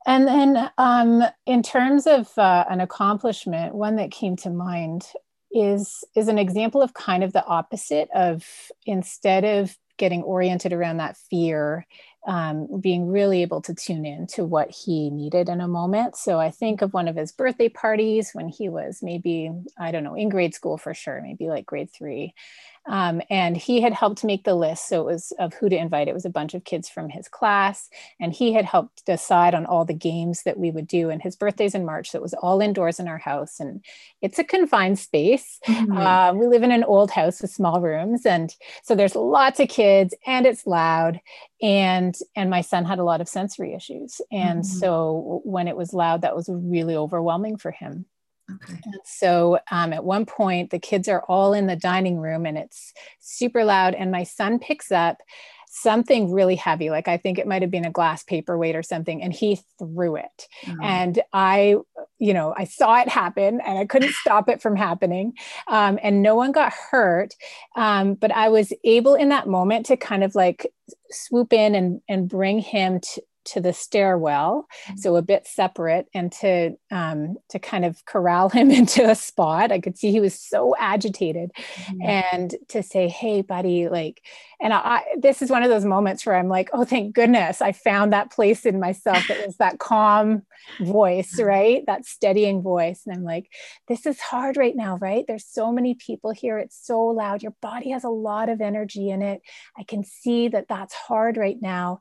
and 0.06 0.26
then, 0.26 0.70
um, 0.78 1.22
in 1.46 1.62
terms 1.62 2.06
of 2.06 2.36
uh, 2.38 2.64
an 2.68 2.80
accomplishment, 2.80 3.74
one 3.74 3.96
that 3.96 4.10
came 4.10 4.36
to 4.36 4.50
mind 4.50 5.06
is 5.52 6.04
is 6.16 6.28
an 6.28 6.38
example 6.38 6.82
of 6.82 6.94
kind 6.94 7.22
of 7.22 7.32
the 7.32 7.44
opposite 7.44 8.08
of 8.14 8.44
instead 8.86 9.44
of 9.44 9.76
getting 9.98 10.22
oriented 10.22 10.72
around 10.72 10.96
that 10.96 11.16
fear, 11.16 11.86
um, 12.26 12.80
being 12.80 13.08
really 13.08 13.42
able 13.42 13.60
to 13.60 13.74
tune 13.74 14.04
in 14.04 14.26
to 14.26 14.44
what 14.44 14.70
he 14.70 15.10
needed 15.10 15.48
in 15.48 15.60
a 15.60 15.68
moment. 15.68 16.16
So 16.16 16.40
I 16.40 16.50
think 16.50 16.82
of 16.82 16.94
one 16.94 17.06
of 17.06 17.16
his 17.16 17.30
birthday 17.30 17.68
parties 17.68 18.30
when 18.32 18.48
he 18.48 18.68
was 18.68 19.00
maybe 19.02 19.50
I 19.78 19.90
don't 19.90 20.04
know 20.04 20.14
in 20.14 20.28
grade 20.28 20.54
school 20.54 20.78
for 20.78 20.94
sure, 20.94 21.20
maybe 21.22 21.48
like 21.48 21.66
grade 21.66 21.90
three, 21.92 22.34
um, 22.86 23.22
and 23.30 23.56
he 23.56 23.80
had 23.80 23.92
helped 23.92 24.24
make 24.24 24.44
the 24.44 24.54
list. 24.54 24.88
So 24.88 25.02
it 25.02 25.12
was 25.12 25.32
of 25.38 25.54
who 25.54 25.68
to 25.68 25.76
invite. 25.76 26.08
It 26.08 26.14
was 26.14 26.24
a 26.24 26.30
bunch 26.30 26.54
of 26.54 26.64
kids 26.64 26.88
from 26.88 27.08
his 27.08 27.28
class. 27.28 27.88
And 28.20 28.32
he 28.32 28.52
had 28.52 28.64
helped 28.64 29.06
decide 29.06 29.54
on 29.54 29.66
all 29.66 29.84
the 29.84 29.94
games 29.94 30.42
that 30.42 30.58
we 30.58 30.70
would 30.70 30.88
do. 30.88 31.08
And 31.08 31.22
his 31.22 31.36
birthday's 31.36 31.74
in 31.74 31.84
March. 31.84 32.10
So 32.10 32.18
it 32.18 32.22
was 32.22 32.34
all 32.34 32.60
indoors 32.60 32.98
in 32.98 33.06
our 33.06 33.18
house. 33.18 33.60
And 33.60 33.84
it's 34.20 34.38
a 34.38 34.44
confined 34.44 34.98
space. 34.98 35.60
Mm-hmm. 35.66 35.96
Uh, 35.96 36.32
we 36.34 36.46
live 36.46 36.62
in 36.62 36.72
an 36.72 36.84
old 36.84 37.10
house 37.10 37.40
with 37.40 37.50
small 37.50 37.80
rooms. 37.80 38.26
And 38.26 38.54
so 38.82 38.94
there's 38.94 39.14
lots 39.14 39.60
of 39.60 39.68
kids 39.68 40.14
and 40.26 40.46
it's 40.46 40.66
loud. 40.66 41.20
And 41.60 42.16
and 42.34 42.50
my 42.50 42.60
son 42.60 42.84
had 42.84 42.98
a 42.98 43.04
lot 43.04 43.20
of 43.20 43.28
sensory 43.28 43.74
issues. 43.74 44.20
And 44.32 44.62
mm-hmm. 44.62 44.78
so 44.78 45.40
when 45.44 45.68
it 45.68 45.76
was 45.76 45.92
loud, 45.92 46.22
that 46.22 46.34
was 46.34 46.48
really 46.52 46.96
overwhelming 46.96 47.56
for 47.56 47.70
him. 47.70 48.06
Okay. 48.54 48.80
And 48.84 49.00
so 49.04 49.58
um, 49.70 49.92
at 49.92 50.04
one 50.04 50.26
point, 50.26 50.70
the 50.70 50.78
kids 50.78 51.08
are 51.08 51.22
all 51.28 51.52
in 51.52 51.66
the 51.66 51.76
dining 51.76 52.18
room 52.18 52.46
and 52.46 52.58
it's 52.58 52.92
super 53.20 53.64
loud. 53.64 53.94
And 53.94 54.10
my 54.10 54.24
son 54.24 54.58
picks 54.58 54.90
up 54.90 55.18
something 55.74 56.30
really 56.30 56.54
heavy, 56.54 56.90
like 56.90 57.08
I 57.08 57.16
think 57.16 57.38
it 57.38 57.46
might 57.46 57.62
have 57.62 57.70
been 57.70 57.86
a 57.86 57.90
glass 57.90 58.22
paperweight 58.24 58.76
or 58.76 58.82
something, 58.82 59.22
and 59.22 59.32
he 59.32 59.58
threw 59.78 60.16
it. 60.16 60.46
Mm-hmm. 60.66 60.82
And 60.82 61.22
I, 61.32 61.76
you 62.18 62.34
know, 62.34 62.54
I 62.54 62.64
saw 62.64 63.00
it 63.00 63.08
happen 63.08 63.58
and 63.66 63.78
I 63.78 63.86
couldn't 63.86 64.12
stop 64.12 64.50
it 64.50 64.60
from 64.60 64.76
happening. 64.76 65.32
Um, 65.68 65.98
and 66.02 66.20
no 66.20 66.34
one 66.34 66.52
got 66.52 66.74
hurt. 66.74 67.34
Um, 67.74 68.14
but 68.14 68.30
I 68.32 68.50
was 68.50 68.74
able 68.84 69.14
in 69.14 69.30
that 69.30 69.48
moment 69.48 69.86
to 69.86 69.96
kind 69.96 70.22
of 70.22 70.34
like 70.34 70.70
swoop 71.10 71.54
in 71.54 71.74
and, 71.74 72.02
and 72.06 72.28
bring 72.28 72.58
him 72.58 73.00
to, 73.00 73.22
to 73.44 73.60
the 73.60 73.72
stairwell, 73.72 74.66
mm-hmm. 74.86 74.96
so 74.96 75.16
a 75.16 75.22
bit 75.22 75.46
separate, 75.46 76.06
and 76.14 76.32
to 76.32 76.76
um, 76.90 77.36
to 77.50 77.58
kind 77.58 77.84
of 77.84 78.04
corral 78.04 78.48
him 78.48 78.70
into 78.82 79.08
a 79.08 79.14
spot. 79.14 79.72
I 79.72 79.80
could 79.80 79.98
see 79.98 80.10
he 80.10 80.20
was 80.20 80.38
so 80.38 80.74
agitated, 80.78 81.50
mm-hmm. 81.54 82.02
and 82.02 82.54
to 82.68 82.82
say, 82.82 83.08
"Hey, 83.08 83.42
buddy," 83.42 83.88
like, 83.88 84.22
and 84.60 84.72
I, 84.72 85.02
this 85.18 85.42
is 85.42 85.50
one 85.50 85.62
of 85.62 85.70
those 85.70 85.84
moments 85.84 86.24
where 86.24 86.36
I'm 86.36 86.48
like, 86.48 86.70
"Oh, 86.72 86.84
thank 86.84 87.14
goodness, 87.14 87.60
I 87.60 87.72
found 87.72 88.12
that 88.12 88.30
place 88.30 88.64
in 88.66 88.80
myself 88.80 89.26
that 89.28 89.46
was 89.46 89.56
that 89.56 89.78
calm 89.78 90.42
voice, 90.80 91.36
mm-hmm. 91.36 91.48
right? 91.48 91.86
That 91.86 92.04
steadying 92.04 92.62
voice." 92.62 93.02
And 93.06 93.16
I'm 93.16 93.24
like, 93.24 93.50
"This 93.88 94.06
is 94.06 94.20
hard 94.20 94.56
right 94.56 94.76
now, 94.76 94.98
right? 94.98 95.24
There's 95.26 95.46
so 95.46 95.72
many 95.72 95.94
people 95.94 96.32
here. 96.32 96.58
It's 96.58 96.78
so 96.84 97.00
loud. 97.00 97.42
Your 97.42 97.56
body 97.60 97.90
has 97.90 98.04
a 98.04 98.08
lot 98.08 98.48
of 98.48 98.60
energy 98.60 99.10
in 99.10 99.22
it. 99.22 99.42
I 99.76 99.84
can 99.84 100.04
see 100.04 100.48
that 100.48 100.68
that's 100.68 100.94
hard 100.94 101.36
right 101.36 101.58
now." 101.60 101.98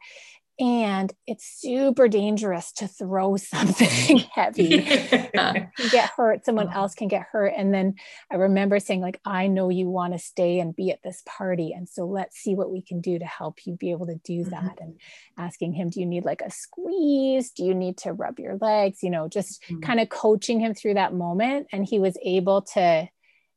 And 0.60 1.14
it's 1.26 1.60
super 1.60 2.08
dangerous 2.08 2.72
to 2.72 2.88
throw 2.88 3.36
something 3.38 4.18
heavy 4.34 4.64
yeah. 5.34 5.68
get 5.92 6.10
hurt 6.12 6.46
someone 6.46 6.68
uh-huh. 6.68 6.80
else 6.80 6.94
can 6.94 7.08
get 7.08 7.26
hurt 7.32 7.54
and 7.56 7.74
then 7.74 7.96
i 8.32 8.36
remember 8.36 8.80
saying 8.80 9.02
like 9.02 9.20
i 9.26 9.48
know 9.48 9.70
you 9.70 9.90
want 9.90 10.14
to 10.14 10.20
stay 10.20 10.60
and 10.60 10.76
be 10.76 10.92
at 10.92 11.02
this 11.04 11.24
party 11.26 11.74
and 11.74 11.88
so 11.90 12.06
let's 12.06 12.38
see 12.38 12.56
what 12.56 12.72
we 12.72 12.82
can 12.82 13.02
do 13.02 13.18
to 13.18 13.26
help 13.26 13.66
you 13.66 13.76
be 13.76 13.92
able 13.92 14.06
to 14.06 14.20
do 14.24 14.42
mm-hmm. 14.42 14.50
that 14.50 14.78
and 14.80 15.00
asking 15.38 15.74
him 15.74 15.90
do 15.90 16.00
you 16.00 16.06
need 16.06 16.26
like 16.26 16.42
a 16.42 16.52
squeeze 16.52 17.52
do 17.52 17.64
you 17.64 17.74
need 17.74 17.98
to 17.98 18.14
rub 18.14 18.40
your 18.40 18.58
legs 18.62 19.02
you 19.02 19.10
know 19.10 19.28
just 19.28 19.64
mm-hmm. 19.64 19.80
kind 19.80 20.00
of 20.00 20.10
coaching 20.10 20.60
him 20.60 20.74
through 20.74 20.94
that 20.94 21.14
moment 21.14 21.68
and 21.72 21.86
he 21.86 22.00
was 22.00 22.18
able 22.24 22.62
to 22.62 23.08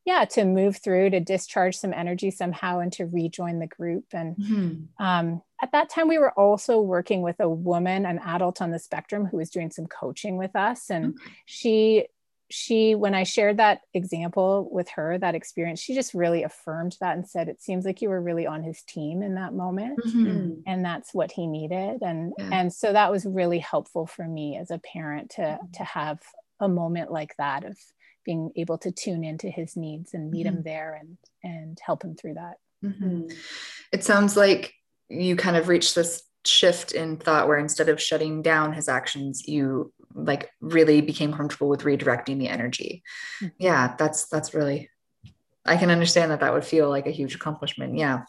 yeah 0.05 0.25
to 0.25 0.45
move 0.45 0.77
through 0.77 1.11
to 1.11 1.21
discharge 1.21 1.77
some 1.77 1.93
energy 1.93 2.31
somehow 2.31 2.79
and 2.79 2.93
to 2.93 3.07
rejoin 3.07 3.59
the 3.59 3.67
group 3.67 4.05
and 4.13 4.37
mm-hmm. 4.37 5.05
um, 5.05 5.43
at 5.65 5.73
that 5.73 5.89
time 5.89 6.09
we 6.09 6.19
were 6.19 6.39
also 6.39 6.79
working 6.79 7.23
with 7.23 7.41
a 7.41 7.49
woman 7.49 8.05
an 8.05 8.19
adult 8.19 8.61
on 8.61 8.71
the 8.71 8.79
spectrum 8.79 9.25
who 9.25 9.39
was 9.39 9.49
doing 9.49 9.71
some 9.71 9.87
coaching 9.87 10.37
with 10.37 10.55
us 10.55 10.91
and 10.91 11.07
okay. 11.07 11.33
she 11.47 12.07
she 12.51 12.95
when 12.95 13.15
i 13.15 13.23
shared 13.23 13.57
that 13.57 13.81
example 13.95 14.69
with 14.71 14.91
her 14.91 15.17
that 15.17 15.35
experience 15.35 15.81
she 15.81 15.95
just 15.95 16.13
really 16.13 16.43
affirmed 16.43 16.95
that 17.01 17.17
and 17.17 17.27
said 17.27 17.49
it 17.49 17.63
seems 17.63 17.87
like 17.87 18.03
you 18.03 18.11
were 18.11 18.21
really 18.21 18.47
on 18.47 18.63
his 18.63 18.83
team 18.83 19.23
in 19.23 19.37
that 19.37 19.55
moment 19.55 19.99
mm-hmm. 20.07 20.61
and 20.67 20.85
that's 20.85 21.15
what 21.15 21.33
he 21.33 21.47
needed 21.47 22.03
and 22.03 22.35
yeah. 22.39 22.51
and 22.53 22.71
so 22.71 22.93
that 22.93 23.11
was 23.11 23.25
really 23.25 23.59
helpful 23.59 24.07
for 24.07 24.29
me 24.29 24.59
as 24.59 24.71
a 24.71 24.79
parent 24.79 25.31
to 25.31 25.41
mm-hmm. 25.41 25.71
to 25.73 25.83
have 25.83 26.21
a 26.61 26.69
moment 26.69 27.11
like 27.11 27.35
that 27.39 27.65
of 27.65 27.79
being 28.23 28.51
able 28.55 28.77
to 28.77 28.93
tune 28.93 29.25
into 29.25 29.49
his 29.49 29.77
needs 29.77 30.13
and 30.13 30.31
meet 30.31 30.47
mm-hmm. 30.47 30.57
him 30.57 30.63
there 30.63 31.01
and 31.01 31.17
and 31.43 31.79
help 31.83 32.05
him 32.05 32.15
through 32.15 32.35
that 32.35 32.57
mm-hmm. 32.85 33.23
it 33.91 34.05
sounds 34.05 34.37
like 34.37 34.75
you 35.09 35.37
kind 35.37 35.57
of 35.57 35.69
reached 35.69 35.95
this 35.95 36.23
shift 36.45 36.93
in 36.93 37.17
thought 37.17 37.49
where 37.49 37.59
instead 37.59 37.89
of 37.89 38.01
shutting 38.01 38.43
down 38.43 38.73
his 38.73 38.89
actions 38.89 39.49
you 39.49 39.93
like 40.15 40.51
really 40.61 41.01
became 41.01 41.33
comfortable 41.33 41.69
with 41.69 41.83
redirecting 41.83 42.39
the 42.39 42.49
energy 42.49 43.03
mm-hmm. 43.43 43.49
yeah 43.59 43.95
that's 43.99 44.27
that's 44.27 44.53
really 44.53 44.91
i 45.65 45.77
can 45.77 45.91
understand 45.91 46.31
that 46.31 46.41
that 46.41 46.53
would 46.53 46.65
feel 46.65 46.89
like 46.89 47.07
a 47.07 47.13
huge 47.13 47.35
accomplishment 47.35 47.97
yeah 47.97 48.23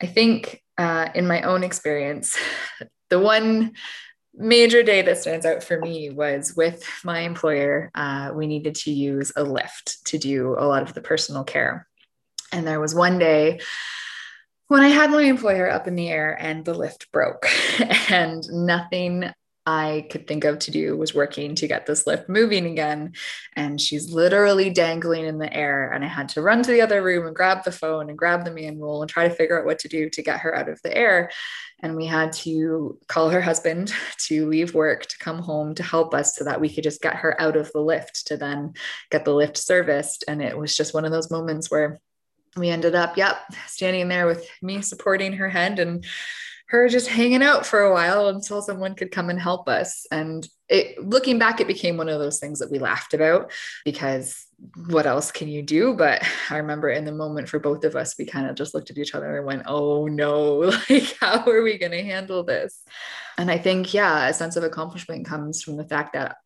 i 0.00 0.06
think 0.06 0.62
uh, 0.76 1.08
in 1.14 1.26
my 1.26 1.42
own 1.42 1.62
experience 1.62 2.36
the 3.10 3.18
one 3.18 3.72
major 4.36 4.82
day 4.82 5.02
that 5.02 5.18
stands 5.18 5.46
out 5.46 5.62
for 5.62 5.78
me 5.78 6.10
was 6.10 6.54
with 6.56 6.84
my 7.04 7.20
employer. 7.20 7.90
Uh, 7.94 8.32
we 8.34 8.46
needed 8.46 8.74
to 8.74 8.90
use 8.90 9.32
a 9.36 9.44
lift 9.44 10.04
to 10.06 10.18
do 10.18 10.56
a 10.58 10.66
lot 10.66 10.82
of 10.82 10.94
the 10.94 11.00
personal 11.00 11.44
care. 11.44 11.86
And 12.52 12.66
there 12.66 12.80
was 12.80 12.94
one 12.94 13.18
day 13.18 13.60
when 14.68 14.82
I 14.82 14.88
had 14.88 15.10
my 15.10 15.22
employer 15.22 15.70
up 15.70 15.86
in 15.86 15.94
the 15.94 16.08
air 16.08 16.36
and 16.40 16.64
the 16.64 16.74
lift 16.74 17.12
broke 17.12 17.46
and 18.10 18.42
nothing 18.50 19.30
I 19.66 20.06
could 20.10 20.26
think 20.26 20.44
of 20.44 20.58
to 20.60 20.70
do 20.70 20.96
was 20.96 21.14
working 21.14 21.54
to 21.54 21.66
get 21.66 21.86
this 21.86 22.06
lift 22.06 22.28
moving 22.28 22.66
again. 22.66 23.14
And 23.54 23.80
she's 23.80 24.12
literally 24.12 24.68
dangling 24.68 25.24
in 25.24 25.38
the 25.38 25.52
air. 25.52 25.90
And 25.90 26.04
I 26.04 26.08
had 26.08 26.28
to 26.30 26.42
run 26.42 26.62
to 26.62 26.70
the 26.70 26.82
other 26.82 27.02
room 27.02 27.26
and 27.26 27.34
grab 27.34 27.64
the 27.64 27.72
phone 27.72 28.10
and 28.10 28.18
grab 28.18 28.44
the 28.44 28.50
manual 28.50 29.00
and 29.00 29.10
try 29.10 29.26
to 29.26 29.34
figure 29.34 29.58
out 29.58 29.64
what 29.64 29.78
to 29.80 29.88
do 29.88 30.10
to 30.10 30.22
get 30.22 30.40
her 30.40 30.54
out 30.54 30.68
of 30.68 30.82
the 30.82 30.94
air. 30.94 31.30
And 31.80 31.96
we 31.96 32.04
had 32.04 32.32
to 32.34 32.98
call 33.08 33.30
her 33.30 33.40
husband 33.40 33.92
to 34.26 34.46
leave 34.46 34.74
work 34.74 35.06
to 35.06 35.18
come 35.18 35.38
home 35.38 35.74
to 35.76 35.82
help 35.82 36.12
us 36.12 36.36
so 36.36 36.44
that 36.44 36.60
we 36.60 36.68
could 36.68 36.84
just 36.84 37.00
get 37.00 37.16
her 37.16 37.40
out 37.40 37.56
of 37.56 37.72
the 37.72 37.80
lift 37.80 38.26
to 38.26 38.36
then 38.36 38.74
get 39.10 39.24
the 39.24 39.34
lift 39.34 39.56
serviced. 39.56 40.24
And 40.28 40.42
it 40.42 40.58
was 40.58 40.76
just 40.76 40.92
one 40.92 41.06
of 41.06 41.12
those 41.12 41.30
moments 41.30 41.70
where 41.70 42.00
we 42.56 42.70
ended 42.70 42.94
up, 42.94 43.16
yep, 43.16 43.38
standing 43.66 44.08
there 44.08 44.26
with 44.26 44.48
me 44.62 44.82
supporting 44.82 45.34
her 45.34 45.48
head 45.48 45.78
and 45.78 46.04
her 46.68 46.88
just 46.88 47.08
hanging 47.08 47.42
out 47.42 47.66
for 47.66 47.80
a 47.80 47.92
while 47.92 48.28
until 48.28 48.62
someone 48.62 48.94
could 48.94 49.10
come 49.10 49.30
and 49.30 49.40
help 49.40 49.68
us. 49.68 50.06
And 50.10 50.46
it, 50.68 50.98
looking 50.98 51.38
back, 51.38 51.60
it 51.60 51.66
became 51.66 51.96
one 51.96 52.08
of 52.08 52.18
those 52.18 52.40
things 52.40 52.58
that 52.60 52.70
we 52.70 52.78
laughed 52.78 53.12
about 53.12 53.52
because 53.84 54.46
what 54.86 55.06
else 55.06 55.30
can 55.30 55.48
you 55.48 55.62
do? 55.62 55.94
But 55.94 56.22
I 56.48 56.56
remember 56.58 56.88
in 56.88 57.04
the 57.04 57.12
moment 57.12 57.48
for 57.48 57.58
both 57.58 57.84
of 57.84 57.96
us, 57.96 58.14
we 58.18 58.24
kind 58.24 58.48
of 58.48 58.56
just 58.56 58.74
looked 58.74 58.90
at 58.90 58.98
each 58.98 59.14
other 59.14 59.36
and 59.36 59.46
went, 59.46 59.64
oh 59.66 60.06
no, 60.06 60.72
like, 60.90 61.16
how 61.20 61.44
are 61.44 61.62
we 61.62 61.76
going 61.76 61.92
to 61.92 62.02
handle 62.02 62.44
this? 62.44 62.82
And 63.36 63.50
I 63.50 63.58
think, 63.58 63.92
yeah, 63.92 64.28
a 64.28 64.32
sense 64.32 64.56
of 64.56 64.64
accomplishment 64.64 65.26
comes 65.26 65.62
from 65.62 65.76
the 65.76 65.86
fact 65.86 66.14
that 66.14 66.36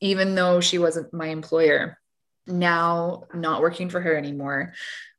even 0.00 0.34
though 0.34 0.60
she 0.60 0.78
wasn't 0.78 1.12
my 1.12 1.26
employer, 1.26 1.98
now 2.46 3.24
not 3.34 3.60
working 3.60 3.88
for 3.88 4.00
her 4.00 4.16
anymore, 4.16 4.72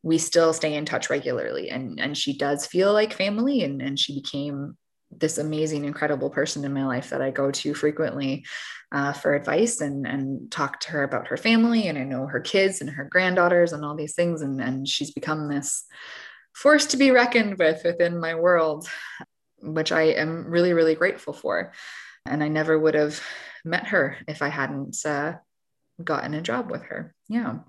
we 0.03 0.17
still 0.17 0.53
stay 0.53 0.73
in 0.75 0.85
touch 0.85 1.09
regularly 1.09 1.69
and 1.69 1.99
and 1.99 2.17
she 2.17 2.37
does 2.37 2.65
feel 2.65 2.91
like 2.91 3.13
family 3.13 3.63
and 3.63 3.81
and 3.81 3.99
she 3.99 4.15
became 4.15 4.77
this 5.11 5.37
amazing 5.37 5.83
incredible 5.85 6.29
person 6.29 6.63
in 6.63 6.73
my 6.73 6.85
life 6.85 7.09
that 7.09 7.21
I 7.21 7.31
go 7.31 7.51
to 7.51 7.73
frequently 7.73 8.45
uh, 8.91 9.13
for 9.13 9.35
advice 9.35 9.81
and 9.81 10.07
and 10.07 10.49
talk 10.51 10.79
to 10.81 10.91
her 10.91 11.03
about 11.03 11.27
her 11.27 11.37
family 11.37 11.87
and 11.87 11.97
I 11.97 12.03
know 12.03 12.25
her 12.25 12.39
kids 12.39 12.81
and 12.81 12.89
her 12.89 13.05
granddaughters 13.05 13.73
and 13.73 13.85
all 13.85 13.95
these 13.95 14.15
things 14.15 14.41
and 14.41 14.61
and 14.61 14.87
she's 14.87 15.11
become 15.11 15.47
this 15.47 15.85
force 16.53 16.87
to 16.87 16.97
be 16.97 17.11
reckoned 17.11 17.57
with 17.59 17.83
within 17.83 18.19
my 18.19 18.35
world 18.35 18.87
which 19.61 19.91
I 19.91 20.03
am 20.03 20.47
really 20.47 20.73
really 20.73 20.95
grateful 20.95 21.33
for. 21.33 21.71
And 22.25 22.43
I 22.43 22.49
never 22.49 22.77
would 22.77 22.93
have 22.93 23.21
met 23.65 23.87
her 23.87 24.17
if 24.27 24.41
I 24.41 24.49
hadn't 24.49 24.97
uh, 25.05 25.33
gotten 26.03 26.33
a 26.33 26.41
job 26.41 26.71
with 26.71 26.83
her 26.83 27.13
yeah 27.29 27.59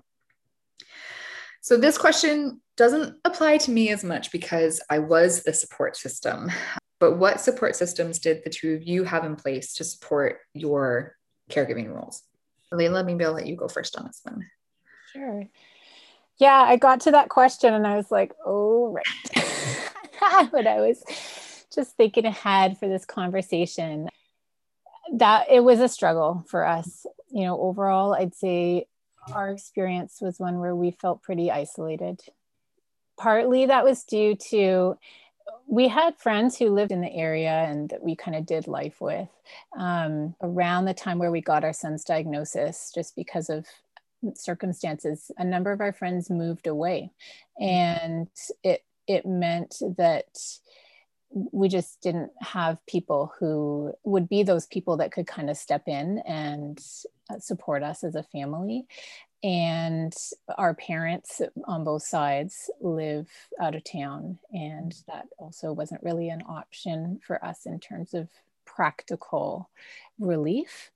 so 1.63 1.77
this 1.77 1.97
question 1.97 2.61
doesn't 2.75 3.15
apply 3.23 3.57
to 3.57 3.71
me 3.71 3.89
as 3.89 4.03
much 4.03 4.33
because 4.33 4.81
I 4.89 4.99
was 4.99 5.43
the 5.43 5.53
support 5.53 5.95
system. 5.95 6.51
But 6.99 7.17
what 7.17 7.39
support 7.39 7.77
systems 7.77 8.19
did 8.19 8.43
the 8.43 8.49
two 8.49 8.73
of 8.73 8.83
you 8.83 9.05
have 9.05 9.23
in 9.23 9.37
place 9.37 9.73
to 9.75 9.85
support 9.85 10.39
your 10.53 11.15
caregiving 11.49 11.93
roles? 11.93 12.23
Layla, 12.73 13.05
maybe 13.05 13.23
I'll 13.23 13.31
let 13.31 13.47
you 13.47 13.55
go 13.55 13.69
first 13.69 13.97
on 13.97 14.05
this 14.05 14.19
one. 14.23 14.45
Sure. 15.13 15.47
Yeah, 16.37 16.65
I 16.67 16.75
got 16.75 17.01
to 17.01 17.11
that 17.11 17.29
question 17.29 17.73
and 17.73 17.87
I 17.87 17.95
was 17.95 18.11
like, 18.11 18.33
oh, 18.45 18.91
right. 18.91 20.51
but 20.51 20.67
I 20.67 20.81
was 20.81 21.01
just 21.73 21.95
thinking 21.95 22.25
ahead 22.25 22.77
for 22.77 22.89
this 22.89 23.05
conversation 23.05 24.09
that 25.13 25.45
it 25.49 25.61
was 25.61 25.79
a 25.79 25.87
struggle 25.87 26.43
for 26.49 26.65
us. 26.65 27.05
You 27.33 27.45
know, 27.45 27.59
overall, 27.59 28.13
I'd 28.13 28.35
say 28.35 28.85
our 29.33 29.49
experience 29.49 30.19
was 30.21 30.39
one 30.39 30.59
where 30.59 30.75
we 30.75 30.91
felt 30.91 31.23
pretty 31.23 31.51
isolated. 31.51 32.21
Partly 33.17 33.65
that 33.65 33.83
was 33.83 34.03
due 34.03 34.35
to 34.49 34.97
we 35.67 35.87
had 35.87 36.17
friends 36.17 36.57
who 36.57 36.69
lived 36.69 36.91
in 36.91 37.01
the 37.01 37.13
area 37.13 37.51
and 37.51 37.89
that 37.89 38.03
we 38.03 38.15
kind 38.15 38.35
of 38.35 38.45
did 38.45 38.67
life 38.67 38.99
with 39.01 39.29
um, 39.77 40.35
around 40.41 40.85
the 40.85 40.93
time 40.93 41.19
where 41.19 41.31
we 41.31 41.41
got 41.41 41.63
our 41.63 41.73
son's 41.73 42.03
diagnosis, 42.03 42.91
just 42.93 43.15
because 43.15 43.49
of 43.49 43.65
circumstances. 44.35 45.31
A 45.37 45.43
number 45.43 45.71
of 45.71 45.81
our 45.81 45.93
friends 45.93 46.29
moved 46.29 46.67
away, 46.67 47.11
and 47.59 48.27
it 48.63 48.83
it 49.07 49.25
meant 49.25 49.75
that 49.97 50.25
we 51.51 51.67
just 51.67 51.99
didn't 52.01 52.31
have 52.39 52.85
people 52.85 53.33
who 53.39 53.93
would 54.03 54.29
be 54.29 54.43
those 54.43 54.67
people 54.67 54.97
that 54.97 55.11
could 55.11 55.25
kind 55.25 55.49
of 55.49 55.57
step 55.57 55.87
in 55.87 56.19
and 56.27 56.79
Uh, 57.33 57.39
support 57.39 57.83
us 57.83 58.03
as 58.03 58.15
a 58.15 58.23
family. 58.23 58.85
And 59.43 60.13
our 60.57 60.73
parents 60.73 61.41
on 61.65 61.83
both 61.83 62.03
sides 62.03 62.69
live 62.79 63.29
out 63.59 63.75
of 63.75 63.83
town, 63.83 64.39
and 64.53 64.93
mm. 64.93 65.05
that 65.07 65.25
also 65.37 65.73
wasn't 65.73 66.01
really 66.01 66.29
an 66.29 66.43
option 66.47 67.19
for 67.25 67.43
us 67.43 67.65
in 67.65 67.79
terms 67.79 68.13
of 68.13 68.29
practical 68.65 69.69
relief. 70.17 70.91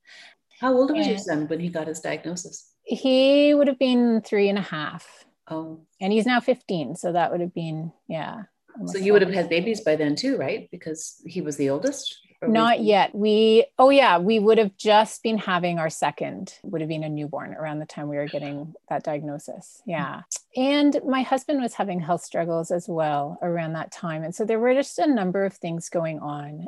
How 0.61 0.73
old 0.73 0.91
was 0.91 0.99
and 0.99 1.09
your 1.09 1.17
son 1.17 1.47
when 1.47 1.59
he 1.59 1.67
got 1.67 1.87
his 1.87 1.99
diagnosis? 1.99 2.71
He 2.83 3.53
would 3.53 3.67
have 3.67 3.79
been 3.79 4.21
three 4.21 4.47
and 4.47 4.57
a 4.57 4.61
half. 4.61 5.25
Oh. 5.49 5.81
And 5.99 6.13
he's 6.13 6.25
now 6.25 6.39
15. 6.39 6.95
So 6.95 7.11
that 7.11 7.31
would 7.31 7.41
have 7.41 7.53
been, 7.53 7.91
yeah, 8.07 8.43
so 8.85 8.97
you 8.97 9.13
would 9.13 9.21
have 9.21 9.33
had 9.33 9.49
babies 9.49 9.81
by 9.81 9.95
then 9.95 10.15
too, 10.15 10.37
right? 10.37 10.69
Because 10.71 11.21
he 11.25 11.41
was 11.41 11.57
the 11.57 11.69
oldest. 11.69 12.19
Not 12.41 12.81
yet. 12.81 13.15
We 13.15 13.65
oh 13.79 13.89
yeah, 13.89 14.19
we 14.19 14.37
would 14.37 14.57
have 14.59 14.77
just 14.77 15.23
been 15.23 15.39
having 15.39 15.79
our 15.79 15.89
second. 15.89 16.53
Would 16.63 16.81
have 16.81 16.89
been 16.89 17.03
a 17.03 17.09
newborn 17.09 17.53
around 17.53 17.79
the 17.79 17.85
time 17.85 18.09
we 18.09 18.17
were 18.17 18.27
getting 18.27 18.75
that 18.89 19.03
diagnosis. 19.03 19.81
Yeah. 19.87 20.21
And 20.55 20.99
my 21.05 21.23
husband 21.23 21.61
was 21.61 21.73
having 21.73 21.99
health 21.99 22.23
struggles 22.23 22.69
as 22.69 22.87
well 22.87 23.39
around 23.41 23.73
that 23.73 23.91
time. 23.91 24.23
And 24.23 24.35
so 24.35 24.45
there 24.45 24.59
were 24.59 24.73
just 24.73 24.99
a 24.99 25.07
number 25.07 25.45
of 25.45 25.53
things 25.53 25.89
going 25.89 26.19
on. 26.19 26.67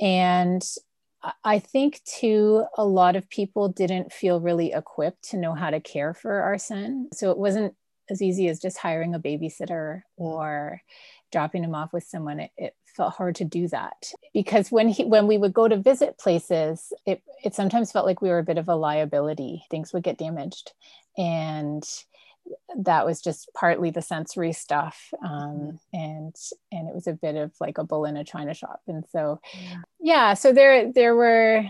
And 0.00 0.62
I 1.44 1.58
think 1.58 2.00
too, 2.04 2.64
a 2.76 2.84
lot 2.84 3.16
of 3.16 3.28
people 3.28 3.68
didn't 3.68 4.12
feel 4.12 4.40
really 4.40 4.72
equipped 4.72 5.30
to 5.30 5.36
know 5.36 5.54
how 5.54 5.70
to 5.70 5.80
care 5.80 6.14
for 6.14 6.42
our 6.42 6.58
son. 6.58 7.08
So 7.12 7.30
it 7.30 7.38
wasn't 7.38 7.74
as 8.10 8.22
easy 8.22 8.48
as 8.48 8.60
just 8.60 8.78
hiring 8.78 9.14
a 9.14 9.20
babysitter 9.20 10.02
or 10.16 10.80
dropping 11.30 11.64
him 11.64 11.74
off 11.74 11.92
with 11.92 12.04
someone 12.04 12.40
it, 12.40 12.50
it, 12.56 12.74
felt 12.96 13.14
hard 13.14 13.36
to 13.36 13.44
do 13.44 13.68
that. 13.68 14.12
Because 14.34 14.72
when 14.72 14.88
he 14.88 15.04
when 15.04 15.28
we 15.28 15.38
would 15.38 15.52
go 15.52 15.68
to 15.68 15.76
visit 15.76 16.18
places 16.18 16.92
it 17.06 17.22
it 17.44 17.54
sometimes 17.54 17.92
felt 17.92 18.06
like 18.06 18.20
we 18.20 18.28
were 18.28 18.40
a 18.40 18.44
bit 18.44 18.58
of 18.58 18.68
a 18.68 18.74
liability. 18.74 19.64
Things 19.70 19.92
would 19.92 20.02
get 20.02 20.18
damaged. 20.18 20.72
And 21.16 21.84
that 22.76 23.06
was 23.06 23.20
just 23.20 23.50
partly 23.54 23.90
the 23.90 24.02
sensory 24.02 24.52
stuff 24.52 25.12
um, 25.24 25.78
and 25.92 26.34
and 26.72 26.88
it 26.88 26.94
was 26.94 27.06
a 27.06 27.12
bit 27.12 27.36
of 27.36 27.52
like 27.60 27.78
a 27.78 27.84
bull 27.84 28.04
in 28.04 28.16
a 28.16 28.24
china 28.24 28.52
shop. 28.52 28.80
And 28.88 29.04
so 29.12 29.40
yeah 30.00 30.34
so 30.34 30.52
there 30.52 30.92
there 30.92 31.14
were 31.14 31.64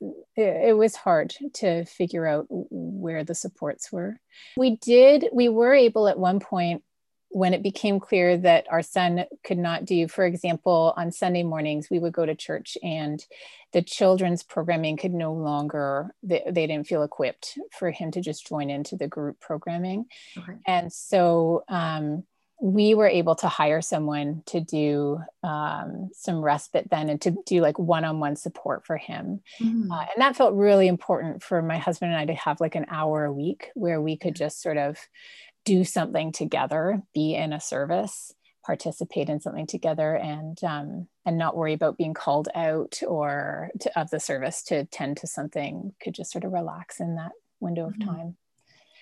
it, 0.00 0.68
it 0.68 0.76
was 0.76 0.94
hard 0.94 1.34
to 1.54 1.84
figure 1.84 2.26
out 2.26 2.46
where 2.48 3.24
the 3.24 3.34
supports 3.34 3.90
were. 3.90 4.20
We 4.56 4.76
did 4.76 5.26
we 5.32 5.48
were 5.48 5.74
able 5.74 6.08
at 6.08 6.18
one 6.18 6.40
point 6.40 6.82
when 7.30 7.52
it 7.52 7.62
became 7.62 8.00
clear 8.00 8.36
that 8.38 8.66
our 8.70 8.82
son 8.82 9.24
could 9.44 9.58
not 9.58 9.84
do, 9.84 10.08
for 10.08 10.24
example, 10.24 10.94
on 10.96 11.12
Sunday 11.12 11.42
mornings, 11.42 11.88
we 11.90 11.98
would 11.98 12.12
go 12.12 12.24
to 12.24 12.34
church 12.34 12.78
and 12.82 13.24
the 13.72 13.82
children's 13.82 14.42
programming 14.42 14.96
could 14.96 15.12
no 15.12 15.34
longer, 15.34 16.14
they, 16.22 16.42
they 16.46 16.66
didn't 16.66 16.86
feel 16.86 17.02
equipped 17.02 17.58
for 17.70 17.90
him 17.90 18.10
to 18.12 18.20
just 18.22 18.46
join 18.46 18.70
into 18.70 18.96
the 18.96 19.08
group 19.08 19.38
programming. 19.40 20.06
Okay. 20.38 20.54
And 20.66 20.90
so 20.90 21.64
um, 21.68 22.24
we 22.60 22.94
were 22.94 23.06
able 23.06 23.36
to 23.36 23.46
hire 23.46 23.80
someone 23.80 24.42
to 24.46 24.60
do 24.60 25.20
um, 25.44 26.10
some 26.12 26.40
respite 26.40 26.90
then 26.90 27.08
and 27.08 27.20
to 27.20 27.36
do 27.46 27.60
like 27.60 27.78
one 27.78 28.04
on 28.04 28.18
one 28.18 28.36
support 28.36 28.84
for 28.84 28.96
him. 28.96 29.40
Mm-hmm. 29.60 29.92
Uh, 29.92 30.00
and 30.00 30.22
that 30.22 30.34
felt 30.34 30.54
really 30.54 30.88
important 30.88 31.42
for 31.42 31.62
my 31.62 31.78
husband 31.78 32.10
and 32.12 32.20
I 32.20 32.24
to 32.24 32.34
have 32.34 32.60
like 32.60 32.74
an 32.74 32.86
hour 32.88 33.24
a 33.24 33.32
week 33.32 33.68
where 33.74 34.00
we 34.00 34.16
could 34.16 34.34
just 34.34 34.60
sort 34.60 34.76
of 34.76 34.98
do 35.64 35.84
something 35.84 36.32
together, 36.32 37.02
be 37.14 37.34
in 37.34 37.52
a 37.52 37.60
service, 37.60 38.32
participate 38.64 39.28
in 39.28 39.40
something 39.40 39.66
together, 39.66 40.16
and 40.16 40.62
um, 40.64 41.08
and 41.24 41.38
not 41.38 41.56
worry 41.56 41.72
about 41.72 41.98
being 41.98 42.14
called 42.14 42.48
out 42.54 43.00
or 43.06 43.70
to, 43.80 44.00
of 44.00 44.10
the 44.10 44.20
service 44.20 44.62
to 44.64 44.84
tend 44.86 45.18
to 45.18 45.26
something. 45.26 45.92
Could 46.02 46.14
just 46.14 46.32
sort 46.32 46.44
of 46.44 46.52
relax 46.52 47.00
in 47.00 47.16
that 47.16 47.32
window 47.60 47.86
of 47.86 47.94
mm-hmm. 47.94 48.08
time. 48.08 48.36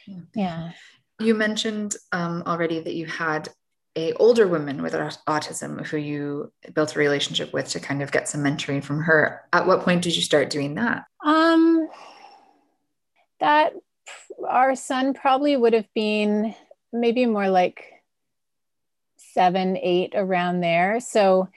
Yeah. 0.06 0.20
yeah. 0.34 0.70
You 1.18 1.34
mentioned 1.34 1.96
um, 2.12 2.42
already 2.46 2.80
that 2.80 2.94
you 2.94 3.06
had 3.06 3.48
a 3.96 4.12
older 4.14 4.46
woman 4.46 4.82
with 4.82 4.92
autism 4.92 5.84
who 5.86 5.96
you 5.96 6.52
built 6.74 6.94
a 6.94 6.98
relationship 6.98 7.52
with 7.54 7.68
to 7.70 7.80
kind 7.80 8.02
of 8.02 8.12
get 8.12 8.28
some 8.28 8.42
mentoring 8.42 8.84
from 8.84 9.00
her. 9.00 9.42
At 9.52 9.66
what 9.66 9.80
point 9.80 10.02
did 10.02 10.14
you 10.14 10.22
start 10.22 10.50
doing 10.50 10.74
that? 10.74 11.04
Um, 11.24 11.88
that 13.40 13.72
our 14.48 14.74
son 14.74 15.14
probably 15.14 15.56
would 15.56 15.72
have 15.72 15.92
been 15.94 16.54
maybe 16.92 17.26
more 17.26 17.48
like 17.48 17.84
seven, 19.16 19.76
eight 19.76 20.12
around 20.14 20.60
there. 20.60 21.00
So, 21.00 21.48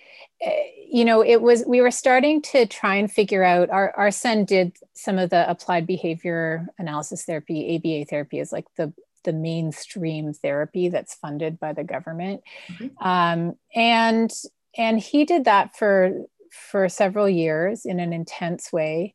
eh, 0.41 0.63
you 0.91 1.05
know, 1.05 1.23
it 1.23 1.41
was, 1.41 1.63
we 1.65 1.81
were 1.81 1.91
starting 1.91 2.41
to 2.41 2.65
try 2.65 2.95
and 2.95 3.11
figure 3.11 3.43
out, 3.43 3.69
our, 3.69 3.93
our 3.95 4.11
son 4.11 4.45
did 4.45 4.75
some 4.93 5.17
of 5.17 5.29
the 5.29 5.49
applied 5.49 5.87
behavior 5.87 6.67
analysis 6.77 7.23
therapy, 7.25 7.75
ABA 7.75 8.09
therapy 8.09 8.39
is 8.39 8.51
like 8.51 8.65
the, 8.75 8.93
the 9.23 9.33
mainstream 9.33 10.33
therapy 10.33 10.89
that's 10.89 11.13
funded 11.15 11.59
by 11.59 11.73
the 11.73 11.83
government. 11.83 12.41
Mm-hmm. 12.67 13.07
Um, 13.07 13.55
and, 13.75 14.31
and 14.77 14.99
he 14.99 15.25
did 15.25 15.45
that 15.45 15.75
for 15.77 16.25
for 16.51 16.89
several 16.89 17.29
years 17.29 17.85
in 17.85 17.99
an 17.99 18.13
intense 18.13 18.71
way. 18.71 19.13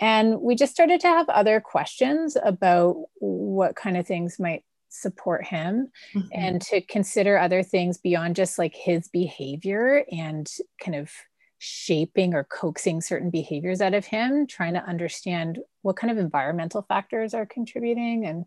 And 0.00 0.40
we 0.40 0.54
just 0.54 0.72
started 0.72 1.00
to 1.00 1.08
have 1.08 1.28
other 1.28 1.60
questions 1.60 2.36
about 2.42 2.96
what 3.20 3.76
kind 3.76 3.96
of 3.96 4.06
things 4.06 4.38
might 4.38 4.64
support 4.88 5.44
him 5.46 5.90
mm-hmm. 6.14 6.28
and 6.32 6.62
to 6.62 6.80
consider 6.80 7.38
other 7.38 7.62
things 7.62 7.98
beyond 7.98 8.36
just 8.36 8.58
like 8.58 8.74
his 8.74 9.08
behavior 9.08 10.04
and 10.10 10.50
kind 10.82 10.96
of 10.96 11.10
shaping 11.58 12.34
or 12.34 12.44
coaxing 12.44 13.00
certain 13.00 13.30
behaviors 13.30 13.80
out 13.80 13.94
of 13.94 14.06
him, 14.06 14.46
trying 14.46 14.74
to 14.74 14.84
understand 14.84 15.58
what 15.82 15.96
kind 15.96 16.10
of 16.10 16.18
environmental 16.18 16.82
factors 16.82 17.34
are 17.34 17.46
contributing. 17.46 18.26
And 18.26 18.44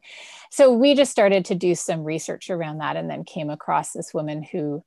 so 0.50 0.72
we 0.72 0.96
just 0.96 1.12
started 1.12 1.46
to 1.46 1.56
do 1.56 1.76
some 1.76 2.04
research 2.04 2.50
around 2.50 2.80
that 2.80 2.96
and 2.96 3.10
then 3.10 3.24
came 3.24 3.50
across 3.50 3.92
this 3.92 4.14
woman 4.14 4.44
who, 4.44 4.84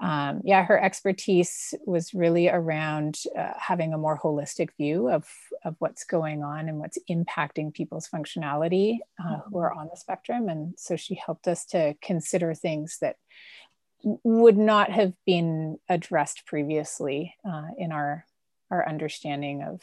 um, 0.00 0.40
yeah, 0.44 0.64
her 0.64 0.80
expertise 0.80 1.74
was 1.86 2.14
really 2.14 2.48
around 2.48 3.20
uh, 3.36 3.52
having 3.58 3.92
a 3.92 3.98
more 3.98 4.18
holistic 4.18 4.70
view 4.76 5.08
of, 5.10 5.28
of 5.64 5.74
what's 5.78 6.04
going 6.04 6.42
on 6.42 6.68
and 6.68 6.78
what's 6.78 6.98
impacting 7.10 7.74
people's 7.74 8.08
functionality 8.08 8.98
uh, 9.22 9.38
who 9.50 9.58
are 9.58 9.72
on 9.72 9.88
the 9.90 9.96
spectrum. 9.96 10.48
And 10.48 10.74
so 10.76 10.96
she 10.96 11.14
helped 11.14 11.48
us 11.48 11.64
to 11.66 11.94
consider 12.00 12.54
things 12.54 12.98
that 13.00 13.16
would 14.02 14.56
not 14.56 14.90
have 14.90 15.12
been 15.26 15.78
addressed 15.88 16.46
previously 16.46 17.34
uh, 17.48 17.68
in 17.76 17.92
our 17.92 18.24
our 18.70 18.86
understanding 18.86 19.62
of 19.62 19.80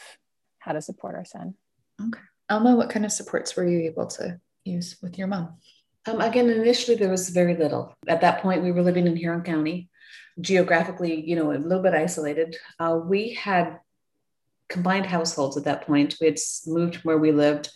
how 0.58 0.72
to 0.72 0.80
support 0.80 1.14
our 1.14 1.24
son. 1.24 1.54
Okay, 2.00 2.20
Alma, 2.48 2.76
what 2.76 2.90
kind 2.90 3.04
of 3.04 3.12
supports 3.12 3.56
were 3.56 3.66
you 3.66 3.80
able 3.80 4.06
to 4.06 4.40
use 4.64 4.96
with 5.02 5.18
your 5.18 5.26
mom? 5.26 5.56
Um, 6.06 6.20
again, 6.20 6.48
initially 6.48 6.96
there 6.96 7.10
was 7.10 7.30
very 7.30 7.56
little. 7.56 7.94
At 8.06 8.20
that 8.20 8.40
point, 8.40 8.62
we 8.62 8.70
were 8.70 8.82
living 8.82 9.06
in 9.06 9.16
Huron 9.16 9.42
County, 9.42 9.88
geographically, 10.40 11.28
you 11.28 11.34
know, 11.34 11.50
a 11.50 11.58
little 11.58 11.82
bit 11.82 11.94
isolated. 11.94 12.56
Uh, 12.78 13.00
we 13.02 13.34
had 13.34 13.80
combined 14.68 15.06
households 15.06 15.56
at 15.56 15.64
that 15.64 15.86
point. 15.86 16.16
We 16.20 16.26
had 16.26 16.38
moved 16.66 16.96
from 16.96 17.08
where 17.08 17.18
we 17.18 17.32
lived, 17.32 17.70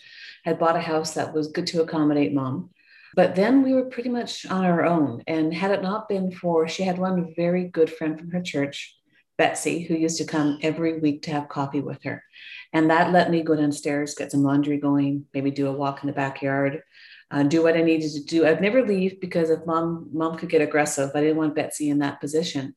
had 0.44 0.58
bought 0.58 0.76
a 0.76 0.80
house 0.80 1.14
that 1.14 1.34
was 1.34 1.48
good 1.48 1.66
to 1.68 1.82
accommodate 1.82 2.32
mom. 2.32 2.70
But 3.14 3.34
then 3.34 3.62
we 3.62 3.74
were 3.74 3.84
pretty 3.84 4.08
much 4.08 4.46
on 4.46 4.64
our 4.64 4.84
own. 4.84 5.22
And 5.26 5.52
had 5.52 5.70
it 5.70 5.82
not 5.82 6.08
been 6.08 6.30
for, 6.30 6.68
she 6.68 6.82
had 6.82 6.98
one 6.98 7.34
very 7.36 7.64
good 7.64 7.92
friend 7.92 8.18
from 8.18 8.30
her 8.30 8.42
church, 8.42 8.96
Betsy, 9.36 9.82
who 9.82 9.94
used 9.94 10.18
to 10.18 10.24
come 10.24 10.58
every 10.62 10.98
week 11.00 11.22
to 11.22 11.32
have 11.32 11.48
coffee 11.48 11.80
with 11.80 12.02
her. 12.04 12.22
And 12.72 12.90
that 12.90 13.12
let 13.12 13.30
me 13.30 13.42
go 13.42 13.56
downstairs, 13.56 14.14
get 14.14 14.30
some 14.30 14.42
laundry 14.42 14.78
going, 14.78 15.26
maybe 15.34 15.50
do 15.50 15.66
a 15.66 15.72
walk 15.72 16.02
in 16.02 16.06
the 16.06 16.12
backyard, 16.12 16.82
uh, 17.30 17.42
do 17.42 17.62
what 17.62 17.76
I 17.76 17.82
needed 17.82 18.12
to 18.12 18.22
do. 18.22 18.46
I'd 18.46 18.60
never 18.60 18.86
leave 18.86 19.20
because 19.20 19.50
if 19.50 19.66
mom 19.66 20.10
mom 20.12 20.36
could 20.36 20.50
get 20.50 20.62
aggressive, 20.62 21.10
I 21.14 21.20
didn't 21.20 21.36
want 21.36 21.54
Betsy 21.54 21.90
in 21.90 21.98
that 21.98 22.20
position. 22.20 22.74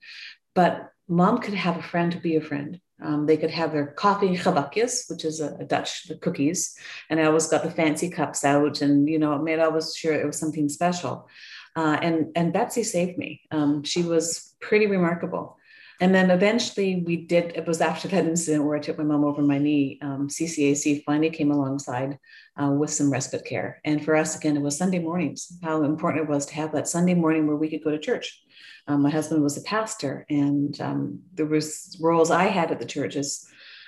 But 0.55 0.91
mom 1.07 1.39
could 1.39 1.53
have 1.53 1.77
a 1.77 1.83
friend 1.83 2.11
to 2.11 2.19
be 2.19 2.35
a 2.35 2.41
friend. 2.41 2.79
Um, 3.01 3.25
they 3.25 3.37
could 3.37 3.51
have 3.51 3.71
their 3.71 3.87
coffee 3.87 4.37
chabakjes, 4.37 5.09
which 5.09 5.25
is 5.25 5.39
a, 5.39 5.55
a, 5.59 5.65
Dutch 5.65 6.07
the 6.07 6.15
cookies, 6.15 6.77
and 7.09 7.19
I 7.19 7.25
always 7.25 7.47
got 7.47 7.63
the 7.63 7.71
fancy 7.71 8.09
cups 8.09 8.43
out, 8.43 8.81
and 8.81 9.09
you 9.09 9.19
know, 9.19 9.37
made 9.39 9.59
always 9.59 9.95
sure 9.95 10.13
it 10.13 10.25
was 10.25 10.39
something 10.39 10.69
special. 10.69 11.27
Uh, 11.75 11.97
and 12.01 12.27
and 12.35 12.53
Betsy 12.53 12.83
saved 12.83 13.17
me. 13.17 13.41
Um, 13.51 13.83
she 13.83 14.03
was 14.03 14.55
pretty 14.61 14.87
remarkable. 14.87 15.57
And 16.01 16.13
then 16.13 16.31
eventually 16.31 17.03
we 17.05 17.15
did. 17.15 17.55
It 17.55 17.67
was 17.67 17.79
after 17.79 18.07
that 18.09 18.25
incident 18.25 18.65
where 18.65 18.75
I 18.75 18.81
took 18.81 18.97
my 18.97 19.03
mom 19.03 19.23
over 19.23 19.41
my 19.41 19.57
knee. 19.57 19.99
Um, 20.01 20.27
CCAC 20.27 21.03
finally 21.05 21.29
came 21.29 21.51
alongside 21.51 22.17
uh, 22.61 22.71
with 22.71 22.89
some 22.89 23.11
respite 23.11 23.45
care, 23.45 23.79
and 23.85 24.03
for 24.03 24.15
us 24.15 24.35
again, 24.35 24.57
it 24.57 24.61
was 24.61 24.77
Sunday 24.77 24.99
mornings. 24.99 25.57
How 25.63 25.83
important 25.83 26.25
it 26.25 26.29
was 26.29 26.45
to 26.47 26.55
have 26.55 26.73
that 26.73 26.87
Sunday 26.87 27.13
morning 27.13 27.47
where 27.47 27.55
we 27.55 27.69
could 27.69 27.83
go 27.83 27.91
to 27.91 27.99
church 27.99 28.42
um, 28.87 29.01
my 29.01 29.09
husband 29.09 29.43
was 29.43 29.57
a 29.57 29.61
pastor, 29.61 30.25
and 30.29 30.79
um, 30.81 31.19
there 31.33 31.45
was 31.45 31.97
roles 32.01 32.31
I 32.31 32.45
had 32.45 32.71
at 32.71 32.79
the 32.79 32.85
church 32.85 33.15
as 33.15 33.45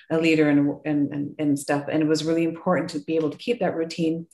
a 0.09 0.17
leader 0.17 0.49
and, 0.49 0.79
and, 0.85 1.11
and, 1.13 1.35
and 1.39 1.59
stuff. 1.59 1.85
And 1.91 2.01
it 2.01 2.07
was 2.07 2.23
really 2.23 2.43
important 2.43 2.91
to 2.91 2.99
be 2.99 3.15
able 3.15 3.29
to 3.31 3.37
keep 3.37 3.59
that 3.59 3.75
routine. 3.75 4.27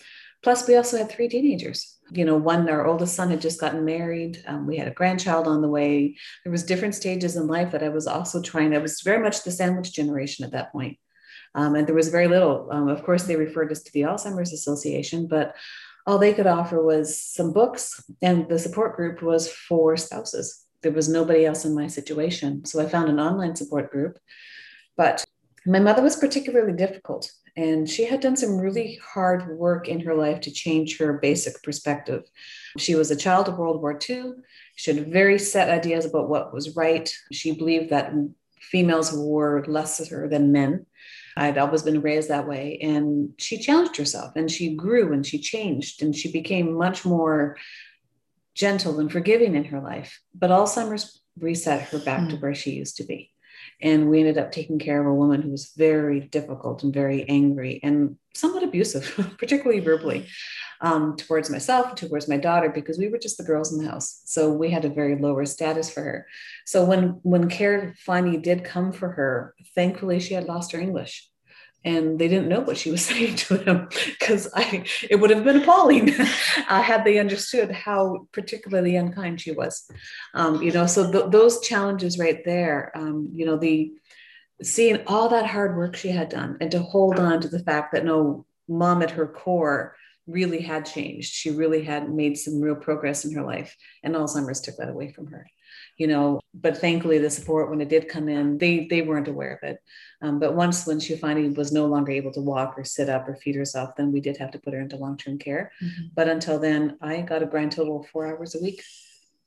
Plus, 0.44 0.68
we 0.68 0.76
also 0.76 0.98
had 0.98 1.10
three 1.10 1.30
teenagers. 1.30 1.98
You 2.12 2.26
know, 2.26 2.36
one, 2.36 2.68
our 2.70 2.86
oldest 2.86 3.16
son 3.16 3.30
had 3.30 3.42
just 3.42 3.62
gotten 3.62 3.86
married. 3.86 4.44
Um, 4.48 4.68
we 4.68 4.78
had 4.78 4.88
a 4.88 4.94
grandchild 4.94 5.48
on 5.48 5.62
the 5.62 5.70
way. 5.70 6.18
There 6.44 6.52
was 6.52 6.64
different 6.64 6.96
stages 6.96 7.36
in 7.38 7.48
life 7.48 7.72
that 7.72 7.84
I 7.84 7.90
was 7.90 8.08
also 8.08 8.42
trying. 8.42 8.76
I 8.76 8.80
was 8.80 9.02
very 9.02 9.24
much 9.24 9.44
the 9.44 9.52
sandwich 9.52 9.94
generation 9.94 10.44
at 10.44 10.52
that 10.52 10.72
point. 10.72 10.98
Um, 11.54 11.76
and 11.76 11.88
there 11.88 11.96
was 11.96 12.10
very 12.10 12.28
little. 12.28 12.70
Um, 12.72 12.88
of 12.88 13.04
course, 13.04 13.24
they 13.24 13.36
referred 13.36 13.72
us 13.72 13.84
to 13.84 13.94
the 13.94 14.02
Alzheimer's 14.02 14.54
Association, 14.54 15.28
but 15.28 15.56
all 16.08 16.18
they 16.18 16.34
could 16.34 16.48
offer 16.48 16.84
was 16.84 17.20
some 17.22 17.54
books, 17.54 18.04
and 18.22 18.48
the 18.50 18.60
support 18.60 18.96
group 18.96 19.22
was 19.22 19.52
for 19.52 19.96
spouses. 19.98 20.66
There 20.82 20.92
was 20.92 21.08
nobody 21.08 21.46
else 21.46 21.66
in 21.66 21.76
my 21.76 21.88
situation. 21.88 22.66
So 22.66 22.82
I 22.82 22.88
found 22.88 23.10
an 23.10 23.20
online 23.20 23.56
support 23.56 23.92
group. 23.92 24.18
But 24.98 25.24
my 25.66 25.80
mother 25.80 26.02
was 26.02 26.16
particularly 26.16 26.74
difficult, 26.74 27.32
and 27.56 27.88
she 27.88 28.06
had 28.06 28.20
done 28.20 28.36
some 28.36 28.58
really 28.58 29.00
hard 29.04 29.58
work 29.58 29.88
in 29.88 30.00
her 30.02 30.16
life 30.16 30.42
to 30.42 30.52
change 30.52 30.98
her 30.98 31.14
basic 31.14 31.62
perspective. 31.62 32.24
She 32.78 32.96
was 32.96 33.12
a 33.12 33.16
child 33.16 33.48
of 33.48 33.58
World 33.58 33.82
War 33.82 34.00
II. 34.10 34.34
She 34.76 34.94
had 34.94 35.12
very 35.12 35.38
set 35.38 35.70
ideas 35.70 36.06
about 36.06 36.30
what 36.30 36.54
was 36.54 36.76
right. 36.76 37.14
She 37.32 37.52
believed 37.52 37.92
that 37.92 38.14
females 38.60 39.14
were 39.14 39.64
lesser 39.68 40.28
than 40.28 40.52
men. 40.52 40.86
I'd 41.38 41.58
always 41.58 41.84
been 41.84 42.02
raised 42.02 42.30
that 42.30 42.48
way. 42.48 42.80
And 42.82 43.34
she 43.38 43.58
challenged 43.58 43.98
herself 43.98 44.34
and 44.36 44.50
she 44.50 44.76
grew 44.76 45.14
and 45.14 45.26
she 45.26 45.40
changed 45.40 46.02
and 46.02 46.16
she 46.16 46.32
became 46.32 46.74
much 46.74 47.06
more 47.06 47.58
gentle 48.56 49.00
and 49.00 49.12
forgiving 49.12 49.56
in 49.56 49.66
her 49.66 49.80
life. 49.80 50.20
But 50.34 50.50
Alzheimer's 50.50 51.22
reset 51.40 51.90
her 51.90 52.00
back 52.00 52.22
mm. 52.22 52.30
to 52.32 52.36
where 52.38 52.56
she 52.56 52.72
used 52.72 52.98
to 52.98 53.04
be. 53.04 53.32
And 53.82 54.10
we 54.10 54.20
ended 54.20 54.38
up 54.38 54.52
taking 54.52 54.80
care 54.80 55.00
of 55.02 55.08
a 55.08 55.14
woman 55.14 55.42
who 55.42 55.50
was 55.50 55.74
very 55.76 56.20
difficult 56.20 56.84
and 56.84 56.94
very 56.94 57.28
angry 57.28 57.80
and 57.82 58.18
somewhat 58.36 58.64
abusive, 58.64 59.36
particularly 59.38 59.80
verbally, 59.80 60.28
um, 60.82 61.16
towards 61.16 61.50
myself, 61.50 61.96
towards 61.96 62.28
my 62.28 62.38
daughter, 62.38 62.70
because 62.70 62.98
we 62.98 63.08
were 63.08 63.20
just 63.20 63.38
the 63.38 63.44
girls 63.44 63.72
in 63.72 63.84
the 63.84 63.90
house. 63.90 64.22
So 64.26 64.52
we 64.52 64.72
had 64.72 64.86
a 64.86 64.90
very 64.90 65.16
lower 65.16 65.46
status 65.46 65.90
for 65.90 66.02
her. 66.02 66.28
So 66.66 66.84
when 66.84 67.20
when 67.24 67.50
care 67.50 67.96
finally 68.00 68.38
did 68.38 68.64
come 68.64 68.92
for 68.92 69.10
her, 69.12 69.56
thankfully 69.76 70.20
she 70.20 70.34
had 70.34 70.46
lost 70.46 70.72
her 70.72 70.80
English 70.80 71.30
and 71.84 72.20
they 72.20 72.28
didn't 72.28 72.50
know 72.50 72.60
what 72.60 72.78
she 72.78 72.92
was 72.92 73.04
saying 73.06 73.36
to 73.36 73.58
them 73.58 73.90
because 74.06 74.48
I 74.56 74.86
it 75.10 75.20
would 75.20 75.30
have 75.30 75.44
been 75.44 75.62
appalling 75.62 76.14
uh, 76.20 76.82
had 76.82 77.04
they 77.04 77.20
understood 77.20 77.72
how 77.72 78.28
particularly 78.32 78.96
unkind 78.96 79.42
she 79.42 79.52
was. 79.52 79.90
Um, 80.34 80.62
you 80.62 80.72
know, 80.72 80.86
so 80.86 81.12
th- 81.12 81.32
those 81.32 81.62
challenges 81.62 82.20
right 82.20 82.44
there, 82.46 82.92
um, 82.96 83.30
you 83.34 83.46
know, 83.46 83.58
the 83.58 83.94
seeing 84.62 85.02
all 85.08 85.30
that 85.30 85.48
hard 85.48 85.76
work 85.76 85.96
she 85.96 86.10
had 86.10 86.30
done 86.30 86.58
and 86.62 86.70
to 86.72 86.80
hold 86.80 87.20
on 87.20 87.42
to 87.42 87.48
the 87.48 87.64
fact 87.64 87.94
that 87.94 88.06
no 88.06 88.46
mom 88.68 89.02
at 89.02 89.12
her 89.12 89.26
core 89.26 89.96
really 90.28 90.62
had 90.62 90.86
changed. 90.86 91.34
She 91.34 91.52
really 91.52 91.84
had 91.84 92.10
made 92.10 92.38
some 92.38 92.62
real 92.62 92.76
progress 92.76 93.26
in 93.26 93.34
her 93.36 93.44
life, 93.44 93.76
and 94.04 94.16
Alzheimer's 94.16 94.62
took 94.62 94.78
that 94.78 94.90
away 94.90 95.12
from 95.12 95.28
her 95.28 95.46
you 95.98 96.08
know 96.08 96.40
but 96.54 96.78
thankfully 96.78 97.18
the 97.18 97.30
support 97.30 97.70
when 97.70 97.82
it 97.82 97.90
did 97.90 98.10
come 98.10 98.28
in 98.30 98.58
they 98.58 98.88
they 98.90 99.02
weren't 99.02 99.28
aware 99.28 99.54
of 99.54 99.70
it 99.70 99.78
um, 100.22 100.40
but 100.40 100.56
once 100.56 100.86
when 100.86 101.00
she 101.00 101.16
finally 101.16 101.50
was 101.50 101.72
no 101.72 101.86
longer 101.86 102.12
able 102.12 102.32
to 102.32 102.42
walk 102.42 102.74
or 102.78 102.84
sit 102.84 103.10
up 103.10 103.28
or 103.28 103.36
feed 103.36 103.56
herself 103.56 103.92
then 103.96 104.12
we 104.12 104.20
did 104.20 104.38
have 104.38 104.52
to 104.52 104.60
put 104.60 104.74
her 104.74 104.82
into 104.82 104.96
long-term 104.96 105.38
care 105.38 105.72
mm-hmm. 105.82 106.08
but 106.16 106.28
until 106.28 106.60
then 106.60 106.98
i 107.02 107.22
got 107.22 107.44
a 107.44 107.46
grand 107.46 107.72
total 107.72 108.00
of 108.00 108.08
four 108.08 108.28
hours 108.28 108.56
a 108.56 108.62
week 108.62 108.84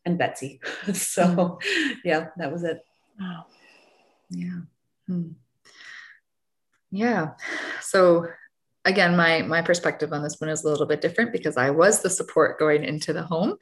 and 0.04 0.18
betsy 0.18 0.60
so 0.92 1.24
mm-hmm. 1.24 1.92
yeah 2.04 2.28
that 2.36 2.52
was 2.52 2.62
it 2.62 2.78
wow 3.18 3.46
yeah 4.30 4.60
hmm. 5.06 5.28
yeah 6.90 7.30
so 7.80 8.26
again 8.84 9.16
my 9.16 9.42
my 9.42 9.62
perspective 9.62 10.12
on 10.12 10.22
this 10.22 10.40
one 10.40 10.50
is 10.50 10.64
a 10.64 10.68
little 10.68 10.86
bit 10.86 11.00
different 11.00 11.32
because 11.32 11.56
i 11.56 11.70
was 11.70 12.02
the 12.02 12.10
support 12.10 12.58
going 12.58 12.84
into 12.84 13.12
the 13.12 13.22
home 13.22 13.56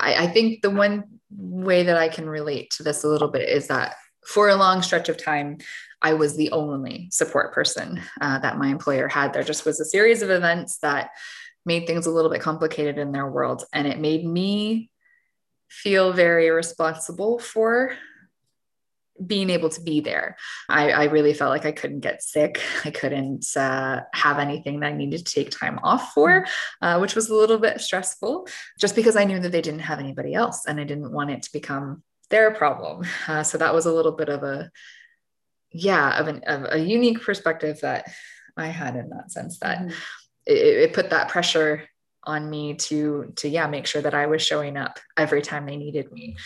I, 0.00 0.24
I 0.24 0.26
think 0.28 0.62
the 0.62 0.70
one 0.70 1.04
way 1.30 1.84
that 1.84 1.96
I 1.96 2.08
can 2.08 2.28
relate 2.28 2.70
to 2.72 2.82
this 2.82 3.04
a 3.04 3.08
little 3.08 3.28
bit 3.28 3.48
is 3.48 3.68
that 3.68 3.94
for 4.26 4.48
a 4.48 4.56
long 4.56 4.82
stretch 4.82 5.08
of 5.08 5.16
time, 5.16 5.58
I 6.02 6.14
was 6.14 6.36
the 6.36 6.50
only 6.50 7.08
support 7.12 7.52
person 7.52 8.00
uh, 8.20 8.38
that 8.38 8.58
my 8.58 8.68
employer 8.68 9.08
had. 9.08 9.32
There 9.32 9.42
just 9.42 9.66
was 9.66 9.80
a 9.80 9.84
series 9.84 10.22
of 10.22 10.30
events 10.30 10.78
that 10.78 11.10
made 11.66 11.86
things 11.86 12.06
a 12.06 12.10
little 12.10 12.30
bit 12.30 12.40
complicated 12.40 12.98
in 12.98 13.12
their 13.12 13.30
world. 13.30 13.64
And 13.72 13.86
it 13.86 13.98
made 13.98 14.24
me 14.24 14.90
feel 15.68 16.12
very 16.12 16.50
responsible 16.50 17.38
for 17.38 17.92
being 19.24 19.50
able 19.50 19.68
to 19.68 19.80
be 19.80 20.00
there. 20.00 20.36
I, 20.68 20.90
I, 20.90 21.04
really 21.04 21.34
felt 21.34 21.50
like 21.50 21.66
I 21.66 21.72
couldn't 21.72 22.00
get 22.00 22.22
sick. 22.22 22.60
I 22.84 22.90
couldn't 22.90 23.46
uh, 23.56 24.02
have 24.14 24.38
anything 24.38 24.80
that 24.80 24.86
I 24.86 24.96
needed 24.96 25.26
to 25.26 25.34
take 25.34 25.50
time 25.50 25.78
off 25.82 26.12
for, 26.12 26.42
mm-hmm. 26.42 26.86
uh, 26.86 27.00
which 27.00 27.14
was 27.14 27.28
a 27.28 27.34
little 27.34 27.58
bit 27.58 27.80
stressful 27.80 28.48
just 28.78 28.96
because 28.96 29.16
I 29.16 29.24
knew 29.24 29.38
that 29.40 29.52
they 29.52 29.60
didn't 29.60 29.80
have 29.80 29.98
anybody 29.98 30.34
else 30.34 30.66
and 30.66 30.80
I 30.80 30.84
didn't 30.84 31.12
want 31.12 31.30
it 31.30 31.42
to 31.42 31.52
become 31.52 32.02
their 32.30 32.50
problem. 32.52 33.04
Uh, 33.26 33.42
so 33.42 33.58
that 33.58 33.74
was 33.74 33.86
a 33.86 33.92
little 33.92 34.12
bit 34.12 34.28
of 34.28 34.42
a, 34.42 34.70
yeah, 35.72 36.18
of, 36.18 36.28
an, 36.28 36.42
of 36.46 36.66
a 36.70 36.78
unique 36.78 37.22
perspective 37.22 37.80
that 37.80 38.06
I 38.56 38.66
had 38.66 38.96
in 38.96 39.10
that 39.10 39.30
sense 39.30 39.58
that 39.60 39.78
mm-hmm. 39.78 39.90
it, 40.46 40.54
it 40.54 40.92
put 40.92 41.10
that 41.10 41.28
pressure 41.28 41.84
on 42.24 42.50
me 42.50 42.74
to 42.74 43.32
to 43.36 43.48
yeah 43.48 43.66
make 43.66 43.86
sure 43.86 44.02
that 44.02 44.12
I 44.12 44.26
was 44.26 44.42
showing 44.42 44.76
up 44.76 44.98
every 45.16 45.40
time 45.40 45.64
they 45.64 45.78
needed 45.78 46.12
me 46.12 46.36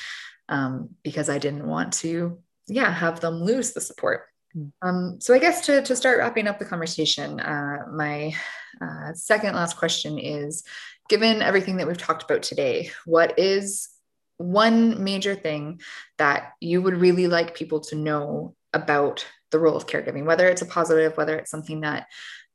um, 0.49 0.91
because 1.03 1.29
I 1.29 1.39
didn't 1.39 1.67
want 1.67 1.95
to 1.95 2.39
yeah 2.67 2.91
have 2.91 3.21
them 3.21 3.43
lose 3.43 3.73
the 3.73 3.81
support 3.81 4.27
hmm. 4.53 4.67
um, 4.83 5.19
so 5.21 5.35
i 5.35 5.39
guess 5.39 5.67
to, 5.67 5.83
to 5.83 5.97
start 5.97 6.19
wrapping 6.19 6.49
up 6.49 6.59
the 6.59 6.65
conversation 6.65 7.41
uh, 7.41 7.79
my 7.93 8.35
uh, 8.81 9.13
second 9.15 9.55
last 9.55 9.77
question 9.77 10.19
is 10.19 10.65
given 11.09 11.43
everything 11.43 11.77
that 11.77 11.87
we've 11.87 11.99
talked 11.99 12.23
about 12.23 12.43
today 12.43 12.91
what 13.05 13.39
is 13.39 13.89
one 14.37 15.03
major 15.05 15.35
thing 15.35 15.81
that 16.19 16.53
you 16.61 16.83
would 16.83 16.97
really 16.97 17.29
like 17.29 17.55
people 17.55 17.81
to 17.81 17.95
know 17.95 18.55
about 18.73 19.25
the 19.53 19.59
role 19.59 19.77
of 19.77 19.87
caregiving 19.87 20.25
whether 20.25 20.49
it's 20.49 20.63
a 20.63 20.67
positive 20.67 21.17
whether 21.17 21.37
it's 21.37 21.51
something 21.51 21.83
that 21.83 22.09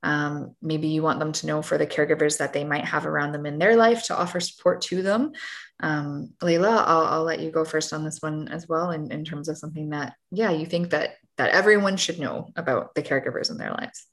um, 0.04 0.56
maybe 0.62 0.88
you 0.88 1.02
want 1.02 1.20
them 1.20 1.34
to 1.34 1.48
know 1.48 1.62
for 1.62 1.78
the 1.78 1.88
caregivers 1.88 2.38
that 2.38 2.54
they 2.54 2.64
might 2.64 2.86
have 2.86 3.06
around 3.06 3.32
them 3.32 3.46
in 3.46 3.60
their 3.60 3.76
life 3.76 4.04
to 4.06 4.18
offer 4.18 4.40
support 4.40 4.82
to 4.84 5.02
them. 5.02 5.34
Um, 5.82 6.34
Layla, 6.42 6.84
I'll, 6.86 7.06
I'll 7.06 7.24
let 7.24 7.40
you 7.40 7.52
go 7.52 7.64
first 7.64 7.94
on 7.94 8.04
this 8.04 8.22
one 8.22 8.48
as 8.50 8.68
well, 8.68 8.92
in, 8.92 9.12
in 9.12 9.24
terms 9.24 9.48
of 9.48 9.58
something 9.58 9.90
that, 9.92 10.14
yeah, 10.32 10.52
you 10.52 10.66
think 10.66 10.90
that 10.92 11.16
that 11.38 11.52
everyone 11.52 11.96
should 11.96 12.20
know 12.20 12.50
about 12.58 12.94
the 12.96 13.02
caregivers 13.02 13.50
in 13.50 13.58
their 13.58 13.72
lives. 13.72 14.06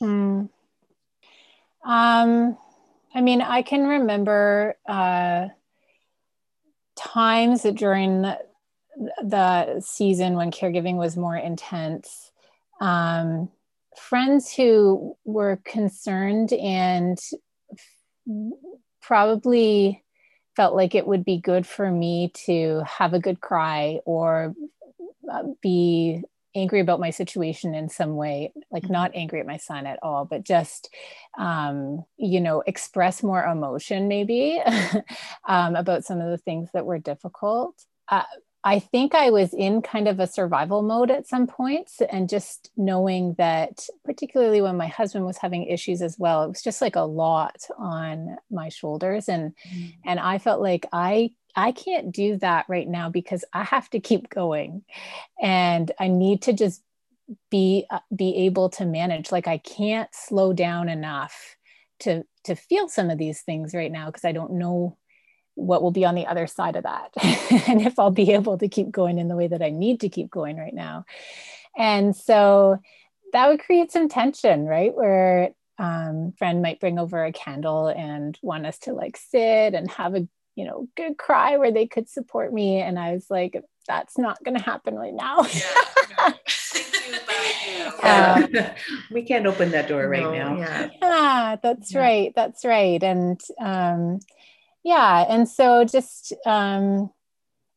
Hmm. 0.00 0.46
Um, 1.84 2.58
I 3.14 3.20
mean, 3.20 3.40
I 3.40 3.62
can 3.62 3.86
remember 3.86 4.76
uh, 4.88 5.48
times 6.96 7.62
during 7.62 8.22
the, 8.22 8.38
the 9.22 9.80
season 9.80 10.34
when 10.34 10.50
caregiving 10.50 10.96
was 10.96 11.16
more 11.16 11.36
intense. 11.36 12.32
Um, 12.80 13.50
friends 13.96 14.52
who 14.52 15.16
were 15.24 15.60
concerned 15.64 16.52
and 16.52 17.18
probably 19.00 20.03
felt 20.56 20.74
like 20.74 20.94
it 20.94 21.06
would 21.06 21.24
be 21.24 21.38
good 21.38 21.66
for 21.66 21.90
me 21.90 22.30
to 22.46 22.82
have 22.86 23.14
a 23.14 23.20
good 23.20 23.40
cry 23.40 24.00
or 24.04 24.54
uh, 25.30 25.42
be 25.62 26.22
angry 26.56 26.80
about 26.80 27.00
my 27.00 27.10
situation 27.10 27.74
in 27.74 27.88
some 27.88 28.14
way 28.14 28.52
like 28.70 28.88
not 28.88 29.10
mm-hmm. 29.10 29.20
angry 29.20 29.40
at 29.40 29.46
my 29.46 29.56
son 29.56 29.86
at 29.86 29.98
all 30.02 30.24
but 30.24 30.44
just 30.44 30.88
um, 31.36 32.04
you 32.16 32.40
know 32.40 32.62
express 32.66 33.22
more 33.22 33.44
emotion 33.44 34.06
maybe 34.06 34.60
um, 35.48 35.74
about 35.74 36.04
some 36.04 36.20
of 36.20 36.30
the 36.30 36.38
things 36.38 36.68
that 36.72 36.86
were 36.86 36.98
difficult 36.98 37.74
uh, 38.08 38.22
I 38.66 38.78
think 38.78 39.14
I 39.14 39.28
was 39.28 39.52
in 39.52 39.82
kind 39.82 40.08
of 40.08 40.18
a 40.18 40.26
survival 40.26 40.80
mode 40.80 41.10
at 41.10 41.28
some 41.28 41.46
points, 41.46 42.00
and 42.00 42.28
just 42.30 42.70
knowing 42.76 43.34
that, 43.36 43.86
particularly 44.04 44.62
when 44.62 44.78
my 44.78 44.86
husband 44.86 45.26
was 45.26 45.36
having 45.36 45.64
issues 45.64 46.00
as 46.00 46.18
well, 46.18 46.44
it 46.44 46.48
was 46.48 46.62
just 46.62 46.80
like 46.80 46.96
a 46.96 47.02
lot 47.02 47.56
on 47.76 48.38
my 48.50 48.70
shoulders, 48.70 49.28
and 49.28 49.54
mm. 49.68 49.94
and 50.06 50.18
I 50.18 50.38
felt 50.38 50.62
like 50.62 50.86
I 50.92 51.32
I 51.54 51.72
can't 51.72 52.10
do 52.10 52.36
that 52.38 52.64
right 52.68 52.88
now 52.88 53.10
because 53.10 53.44
I 53.52 53.64
have 53.64 53.90
to 53.90 54.00
keep 54.00 54.30
going, 54.30 54.82
and 55.40 55.92
I 56.00 56.08
need 56.08 56.42
to 56.42 56.54
just 56.54 56.82
be 57.50 57.86
uh, 57.90 58.00
be 58.14 58.46
able 58.46 58.70
to 58.70 58.86
manage. 58.86 59.30
Like 59.30 59.46
I 59.46 59.58
can't 59.58 60.08
slow 60.14 60.54
down 60.54 60.88
enough 60.88 61.56
to 62.00 62.24
to 62.44 62.54
feel 62.54 62.88
some 62.88 63.10
of 63.10 63.18
these 63.18 63.42
things 63.42 63.74
right 63.74 63.92
now 63.92 64.06
because 64.06 64.24
I 64.24 64.32
don't 64.32 64.54
know 64.54 64.96
what 65.54 65.82
will 65.82 65.90
be 65.90 66.04
on 66.04 66.14
the 66.14 66.26
other 66.26 66.46
side 66.46 66.76
of 66.76 66.82
that 66.82 67.12
and 67.68 67.80
if 67.80 67.98
I'll 67.98 68.10
be 68.10 68.32
able 68.32 68.58
to 68.58 68.68
keep 68.68 68.90
going 68.90 69.18
in 69.18 69.28
the 69.28 69.36
way 69.36 69.46
that 69.46 69.62
I 69.62 69.70
need 69.70 70.00
to 70.00 70.08
keep 70.08 70.30
going 70.30 70.56
right 70.56 70.74
now. 70.74 71.04
And 71.76 72.14
so 72.14 72.78
that 73.32 73.48
would 73.48 73.60
create 73.60 73.90
some 73.90 74.08
tension, 74.08 74.64
right? 74.64 74.94
Where 74.94 75.50
um, 75.78 76.32
friend 76.38 76.62
might 76.62 76.80
bring 76.80 76.98
over 76.98 77.24
a 77.24 77.32
candle 77.32 77.88
and 77.88 78.38
want 78.42 78.66
us 78.66 78.78
to 78.80 78.92
like 78.92 79.16
sit 79.16 79.74
and 79.74 79.90
have 79.90 80.14
a 80.14 80.26
you 80.54 80.64
know 80.64 80.88
good 80.96 81.18
cry 81.18 81.56
where 81.56 81.72
they 81.72 81.86
could 81.86 82.08
support 82.08 82.52
me 82.52 82.80
and 82.80 82.96
i 82.96 83.12
was 83.12 83.26
like 83.28 83.60
that's 83.88 84.16
not 84.16 84.42
going 84.44 84.56
to 84.56 84.62
happen 84.62 84.94
right 84.94 85.14
now 85.14 85.40
um, 88.02 88.46
we 89.10 89.22
can't 89.22 89.46
open 89.46 89.72
that 89.72 89.88
door 89.88 90.08
right 90.08 90.22
no, 90.22 90.32
now 90.32 90.56
yeah. 90.56 90.88
yeah 91.02 91.56
that's 91.60 91.92
yeah. 91.92 92.00
right 92.00 92.32
that's 92.36 92.64
right 92.64 93.02
and 93.02 93.40
um, 93.60 94.20
yeah 94.84 95.24
and 95.28 95.48
so 95.48 95.84
just 95.84 96.32
um, 96.46 97.10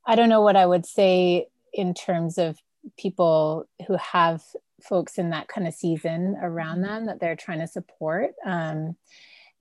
i 0.06 0.16
don't 0.16 0.30
know 0.30 0.42
what 0.42 0.56
i 0.56 0.66
would 0.66 0.86
say 0.86 1.48
in 1.74 1.94
terms 1.94 2.38
of 2.38 2.58
people 2.98 3.68
who 3.88 3.96
have 3.96 4.44
folks 4.82 5.18
in 5.18 5.32
that 5.32 5.48
kind 5.48 5.68
of 5.68 5.74
season 5.74 6.38
around 6.42 6.82
them 6.82 7.08
that 7.08 7.20
they're 7.20 7.36
trying 7.36 7.60
to 7.60 7.68
support 7.68 8.32
um, 8.46 8.96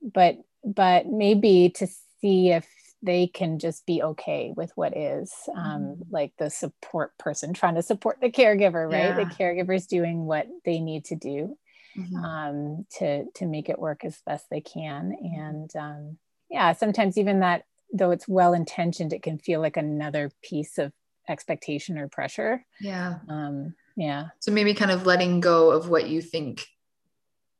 but 0.02 0.36
but 0.64 1.06
maybe 1.06 1.70
to 1.70 1.86
see 2.20 2.50
if 2.50 2.68
they 3.02 3.26
can 3.26 3.58
just 3.58 3.86
be 3.86 4.02
okay 4.02 4.52
with 4.56 4.72
what 4.74 4.96
is 4.96 5.32
um, 5.54 5.82
mm-hmm. 5.82 6.02
like 6.10 6.32
the 6.38 6.50
support 6.50 7.16
person 7.18 7.52
trying 7.52 7.76
to 7.76 7.82
support 7.82 8.18
the 8.20 8.30
caregiver 8.30 8.90
right 8.90 9.16
yeah. 9.16 9.24
the 9.24 9.24
caregiver's 9.24 9.86
doing 9.86 10.26
what 10.26 10.46
they 10.64 10.80
need 10.80 11.04
to 11.04 11.14
do 11.14 11.56
mm-hmm. 11.96 12.16
um, 12.16 12.86
to 12.90 13.24
to 13.32 13.46
make 13.46 13.68
it 13.68 13.78
work 13.78 14.04
as 14.04 14.20
best 14.26 14.46
they 14.50 14.60
can 14.60 15.16
and 15.36 15.74
um, 15.76 16.18
yeah 16.50 16.72
sometimes 16.72 17.18
even 17.18 17.40
that 17.40 17.64
though 17.92 18.10
it's 18.10 18.28
well 18.28 18.52
intentioned 18.52 19.12
it 19.12 19.22
can 19.22 19.38
feel 19.38 19.60
like 19.60 19.76
another 19.76 20.30
piece 20.42 20.78
of 20.78 20.92
expectation 21.28 21.98
or 21.98 22.08
pressure. 22.08 22.64
Yeah. 22.80 23.18
Um 23.28 23.74
yeah. 23.96 24.28
So 24.40 24.52
maybe 24.52 24.74
kind 24.74 24.90
of 24.90 25.06
letting 25.06 25.40
go 25.40 25.70
of 25.70 25.88
what 25.88 26.08
you 26.08 26.20
think 26.20 26.66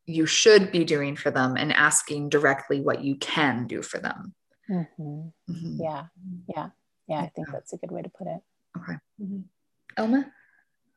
you 0.05 0.27
should 0.27 0.71
be 0.71 0.85
doing 0.85 1.17
for 1.17 1.31
them 1.31 1.57
and 1.57 1.73
asking 1.73 2.29
directly 2.29 2.81
what 2.81 3.03
you 3.03 3.17
can 3.17 3.67
do 3.67 3.83
for 3.83 3.99
them. 3.99 4.35
Mm-hmm. 4.71 5.03
Mm-hmm. 5.51 5.83
yeah. 5.83 6.05
Yeah. 6.55 6.69
Yeah 7.09 7.21
i 7.21 7.31
think 7.35 7.49
that's 7.53 7.73
a 7.73 7.77
good 7.77 7.91
way 7.91 8.03
to 8.03 8.09
put 8.11 8.27
it. 8.27 8.41
Okay. 8.77 8.99
Mm-hmm. 9.23 9.41
elma? 9.97 10.27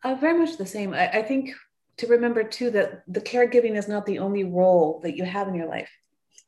Uh, 0.03 0.15
very 0.15 0.37
much 0.37 0.57
the 0.57 0.65
same. 0.65 0.93
I, 0.93 1.09
I 1.09 1.21
think 1.23 1.51
to 1.97 2.07
remember 2.07 2.43
too 2.43 2.71
that 2.71 3.03
the 3.07 3.19
caregiving 3.19 3.77
is 3.77 3.87
not 3.89 4.05
the 4.05 4.19
only 4.19 4.45
role 4.45 5.01
that 5.03 5.17
you 5.17 5.25
have 5.25 5.49
in 5.49 5.55
your 5.55 5.67
life 5.67 5.91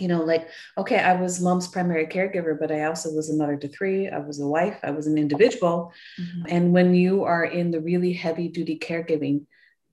you 0.01 0.07
know, 0.07 0.23
like, 0.23 0.49
okay, 0.77 0.97
I 0.97 1.13
was 1.13 1.39
mom's 1.39 1.67
primary 1.67 2.07
caregiver, 2.07 2.59
but 2.59 2.71
I 2.71 2.85
also 2.85 3.11
was 3.13 3.29
a 3.29 3.35
mother 3.35 3.55
to 3.57 3.67
three. 3.67 4.09
I 4.09 4.17
was 4.17 4.39
a 4.39 4.47
wife, 4.47 4.79
I 4.83 4.91
was 4.91 5.05
an 5.05 5.17
individual. 5.17 5.93
Mm-hmm. 6.19 6.45
And 6.49 6.73
when 6.73 6.95
you 6.95 7.23
are 7.23 7.45
in 7.45 7.69
the 7.69 7.79
really 7.79 8.13
heavy 8.13 8.47
duty 8.47 8.79
caregiving, 8.79 9.45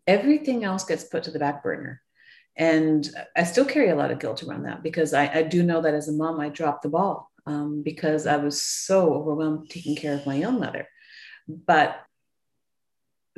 everything 0.06 0.64
else 0.64 0.84
gets 0.84 1.04
put 1.04 1.24
to 1.24 1.30
the 1.30 1.38
back 1.38 1.62
burner. 1.62 2.00
And 2.56 3.08
I 3.36 3.44
still 3.44 3.66
carry 3.66 3.90
a 3.90 3.94
lot 3.94 4.10
of 4.10 4.18
guilt 4.18 4.42
around 4.42 4.64
that 4.64 4.82
because 4.82 5.14
I, 5.14 5.28
I 5.32 5.42
do 5.42 5.62
know 5.62 5.82
that 5.82 5.94
as 5.94 6.08
a 6.08 6.12
mom, 6.12 6.40
I 6.40 6.48
dropped 6.48 6.82
the 6.82 6.88
ball 6.88 7.30
um, 7.46 7.82
because 7.82 8.26
I 8.26 8.38
was 8.38 8.62
so 8.62 9.12
overwhelmed 9.14 9.70
taking 9.70 9.94
care 9.94 10.14
of 10.14 10.26
my 10.26 10.42
own 10.42 10.58
mother. 10.58 10.88
But 11.46 12.00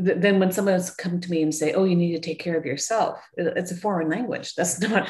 then 0.00 0.40
when 0.40 0.52
someone's 0.52 0.90
come 0.90 1.20
to 1.20 1.30
me 1.30 1.42
and 1.42 1.54
say 1.54 1.72
oh 1.72 1.84
you 1.84 1.96
need 1.96 2.12
to 2.12 2.20
take 2.20 2.38
care 2.38 2.56
of 2.56 2.64
yourself 2.64 3.18
it's 3.36 3.70
a 3.70 3.76
foreign 3.76 4.08
language 4.08 4.54
that's 4.54 4.80
not 4.88 5.08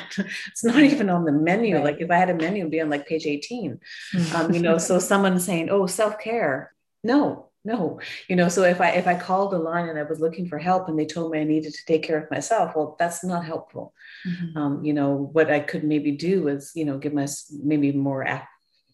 it's 0.48 0.64
not 0.64 0.81
even 0.81 1.09
on 1.09 1.24
the 1.24 1.33
menu 1.33 1.76
right. 1.76 1.85
like 1.85 2.00
if 2.00 2.11
i 2.11 2.16
had 2.16 2.31
a 2.31 2.35
menu 2.35 2.61
it'd 2.61 2.70
be 2.70 2.81
on 2.81 2.90
like 2.90 3.07
page 3.07 3.26
18 3.26 3.79
mm-hmm. 4.14 4.37
um, 4.37 4.53
you 4.53 4.61
know 4.61 4.79
so 4.79 4.98
someone 5.11 5.38
saying 5.38 5.68
oh 5.70 5.87
self-care 5.87 6.74
no 7.05 7.46
no 7.64 8.00
you 8.29 8.37
know 8.37 8.48
so 8.48 8.62
if 8.64 8.81
i 8.81 8.90
if 8.90 9.07
i 9.07 9.14
called 9.14 9.53
a 9.53 9.59
line 9.59 9.88
and 9.88 9.98
i 9.98 10.03
was 10.03 10.20
looking 10.20 10.48
for 10.48 10.59
help 10.59 10.88
and 10.88 10.98
they 10.98 11.07
told 11.07 11.31
me 11.31 11.40
i 11.40 11.44
needed 11.44 11.72
to 11.72 11.85
take 11.85 12.03
care 12.03 12.18
of 12.18 12.31
myself 12.31 12.74
well 12.74 12.96
that's 12.98 13.22
not 13.22 13.44
helpful 13.44 13.92
mm-hmm. 14.26 14.59
um, 14.59 14.85
you 14.85 14.92
know 14.92 15.31
what 15.33 15.50
i 15.50 15.61
could 15.61 15.85
maybe 15.85 16.12
do 16.12 16.48
is 16.48 16.72
you 16.74 16.85
know 16.85 16.98
give 16.98 17.12
my 17.12 17.26
maybe 17.62 17.92
more 17.92 18.26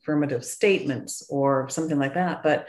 affirmative 0.02 0.44
statements 0.44 1.26
or 1.30 1.68
something 1.68 1.98
like 1.98 2.14
that 2.14 2.42
but 2.42 2.68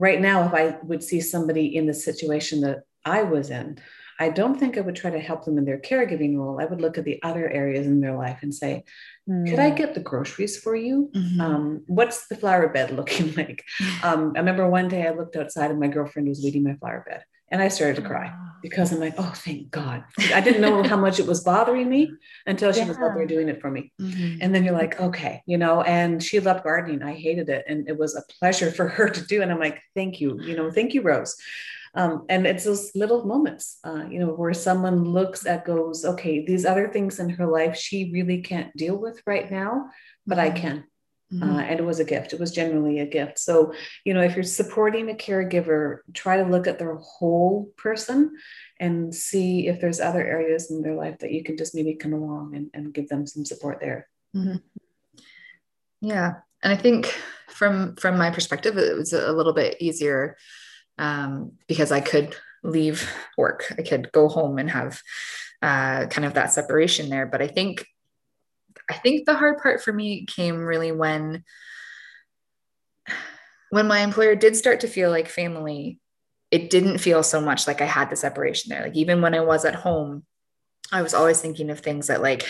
right 0.00 0.20
now, 0.20 0.46
if 0.46 0.54
I 0.54 0.78
would 0.82 1.04
see 1.04 1.20
somebody 1.20 1.76
in 1.76 1.86
the 1.86 1.94
situation 1.94 2.62
that 2.62 2.80
I 3.04 3.22
was 3.22 3.50
in, 3.50 3.78
I 4.18 4.28
don't 4.28 4.58
think 4.58 4.76
I 4.76 4.82
would 4.82 4.96
try 4.96 5.10
to 5.10 5.18
help 5.18 5.44
them 5.44 5.56
in 5.56 5.64
their 5.64 5.78
caregiving 5.78 6.36
role. 6.36 6.60
I 6.60 6.66
would 6.66 6.80
look 6.80 6.98
at 6.98 7.04
the 7.04 7.22
other 7.22 7.48
areas 7.48 7.86
in 7.86 8.00
their 8.00 8.14
life 8.14 8.40
and 8.42 8.54
say, 8.54 8.84
mm. 9.28 9.48
could 9.48 9.58
I 9.58 9.70
mm. 9.70 9.76
get 9.76 9.94
the 9.94 10.00
groceries 10.00 10.58
for 10.58 10.74
you? 10.74 11.10
Mm-hmm. 11.14 11.40
Um, 11.40 11.84
what's 11.86 12.26
the 12.26 12.36
flower 12.36 12.68
bed 12.68 12.90
looking 12.96 13.34
like? 13.34 13.64
Um, 14.02 14.32
I 14.36 14.40
remember 14.40 14.68
one 14.68 14.88
day 14.88 15.06
I 15.06 15.12
looked 15.12 15.36
outside 15.36 15.70
and 15.70 15.80
my 15.80 15.88
girlfriend 15.88 16.28
was 16.28 16.42
weeding 16.42 16.64
my 16.64 16.74
flower 16.74 17.04
bed. 17.08 17.24
And 17.50 17.60
I 17.60 17.68
started 17.68 17.96
to 17.96 18.08
cry 18.08 18.34
because 18.62 18.92
I'm 18.92 19.00
like, 19.00 19.14
oh, 19.18 19.32
thank 19.34 19.70
God. 19.70 20.04
I 20.34 20.40
didn't 20.40 20.60
know 20.60 20.82
how 20.82 20.96
much 20.96 21.18
it 21.18 21.26
was 21.26 21.42
bothering 21.42 21.88
me 21.88 22.12
until 22.46 22.72
she 22.72 22.80
yeah. 22.80 22.88
was 22.88 22.98
out 22.98 23.14
there 23.14 23.26
doing 23.26 23.48
it 23.48 23.60
for 23.60 23.70
me. 23.70 23.92
Mm-hmm. 24.00 24.38
And 24.40 24.54
then 24.54 24.64
you're 24.64 24.74
like, 24.74 25.00
okay, 25.00 25.42
you 25.46 25.58
know, 25.58 25.82
and 25.82 26.22
she 26.22 26.40
loved 26.40 26.64
gardening. 26.64 27.02
I 27.02 27.14
hated 27.14 27.48
it. 27.48 27.64
And 27.66 27.88
it 27.88 27.98
was 27.98 28.14
a 28.14 28.22
pleasure 28.38 28.70
for 28.70 28.88
her 28.96 29.08
to 29.08 29.26
do. 29.26 29.42
And 29.42 29.50
I'm 29.50 29.60
like, 29.60 29.80
thank 29.94 30.20
you, 30.20 30.40
you 30.42 30.56
know, 30.56 30.70
thank 30.70 30.94
you, 30.94 31.02
Rose. 31.02 31.36
Um, 31.94 32.24
and 32.28 32.46
it's 32.46 32.64
those 32.64 32.92
little 32.94 33.24
moments, 33.24 33.78
uh, 33.82 34.04
you 34.08 34.20
know, 34.20 34.28
where 34.28 34.54
someone 34.54 35.04
looks 35.04 35.44
at, 35.44 35.64
goes, 35.64 36.04
okay, 36.04 36.44
these 36.44 36.64
other 36.64 36.88
things 36.88 37.18
in 37.18 37.30
her 37.30 37.46
life 37.46 37.76
she 37.76 38.12
really 38.12 38.42
can't 38.42 38.74
deal 38.76 38.96
with 38.96 39.20
right 39.26 39.50
now, 39.50 39.90
but 40.26 40.38
mm-hmm. 40.38 40.56
I 40.56 40.60
can. 40.60 40.84
Mm-hmm. 41.32 41.48
Uh, 41.48 41.60
and 41.60 41.78
it 41.78 41.84
was 41.84 42.00
a 42.00 42.04
gift. 42.04 42.32
It 42.32 42.40
was 42.40 42.52
genuinely 42.52 42.98
a 42.98 43.06
gift. 43.06 43.38
So, 43.38 43.72
you 44.04 44.14
know, 44.14 44.20
if 44.20 44.34
you're 44.34 44.42
supporting 44.42 45.10
a 45.10 45.14
caregiver, 45.14 45.98
try 46.12 46.38
to 46.38 46.44
look 46.44 46.66
at 46.66 46.78
their 46.78 46.96
whole 46.96 47.72
person 47.76 48.36
and 48.80 49.14
see 49.14 49.68
if 49.68 49.80
there's 49.80 50.00
other 50.00 50.26
areas 50.26 50.70
in 50.70 50.82
their 50.82 50.96
life 50.96 51.18
that 51.18 51.30
you 51.30 51.44
can 51.44 51.56
just 51.56 51.74
maybe 51.74 51.94
come 51.94 52.12
along 52.12 52.56
and, 52.56 52.70
and 52.74 52.92
give 52.92 53.08
them 53.08 53.26
some 53.26 53.44
support 53.44 53.78
there. 53.80 54.08
Mm-hmm. 54.34 54.56
Yeah. 56.00 56.34
And 56.62 56.72
I 56.72 56.76
think 56.76 57.06
from 57.48 57.96
from 57.96 58.18
my 58.18 58.30
perspective, 58.30 58.76
it 58.76 58.96
was 58.96 59.12
a 59.12 59.32
little 59.32 59.52
bit 59.52 59.76
easier 59.80 60.36
um, 60.98 61.52
because 61.68 61.92
I 61.92 62.00
could 62.00 62.34
leave 62.62 63.08
work. 63.38 63.72
I 63.78 63.82
could 63.82 64.10
go 64.12 64.28
home 64.28 64.58
and 64.58 64.70
have 64.70 65.00
uh, 65.62 66.06
kind 66.06 66.24
of 66.24 66.34
that 66.34 66.52
separation 66.52 67.08
there. 67.08 67.26
But 67.26 67.42
I 67.42 67.46
think, 67.46 67.86
I 68.90 68.94
think 68.94 69.24
the 69.24 69.34
hard 69.34 69.58
part 69.62 69.82
for 69.82 69.92
me 69.92 70.26
came 70.26 70.58
really 70.58 70.90
when, 70.90 71.44
when 73.70 73.86
my 73.86 74.00
employer 74.00 74.34
did 74.34 74.56
start 74.56 74.80
to 74.80 74.88
feel 74.88 75.10
like 75.10 75.28
family. 75.28 76.00
It 76.50 76.70
didn't 76.70 76.98
feel 76.98 77.22
so 77.22 77.40
much 77.40 77.68
like 77.68 77.80
I 77.80 77.86
had 77.86 78.10
the 78.10 78.16
separation 78.16 78.70
there. 78.70 78.82
Like 78.82 78.96
even 78.96 79.22
when 79.22 79.34
I 79.34 79.40
was 79.40 79.64
at 79.64 79.76
home, 79.76 80.24
I 80.90 81.02
was 81.02 81.14
always 81.14 81.40
thinking 81.40 81.70
of 81.70 81.78
things 81.78 82.08
that 82.08 82.20
like 82.20 82.44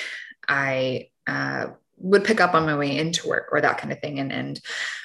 I 0.49 1.11
uh, 1.27 1.67
would 1.99 2.25
pick 2.25 2.41
up 2.41 2.55
on 2.55 2.65
my 2.65 2.79
way 2.79 2.97
into 2.97 3.29
work 3.29 3.49
or 3.53 3.61
that 3.61 3.77
kind 3.77 3.93
of 3.93 4.01
thing. 4.01 4.19
And, 4.19 4.33
and 4.33 4.59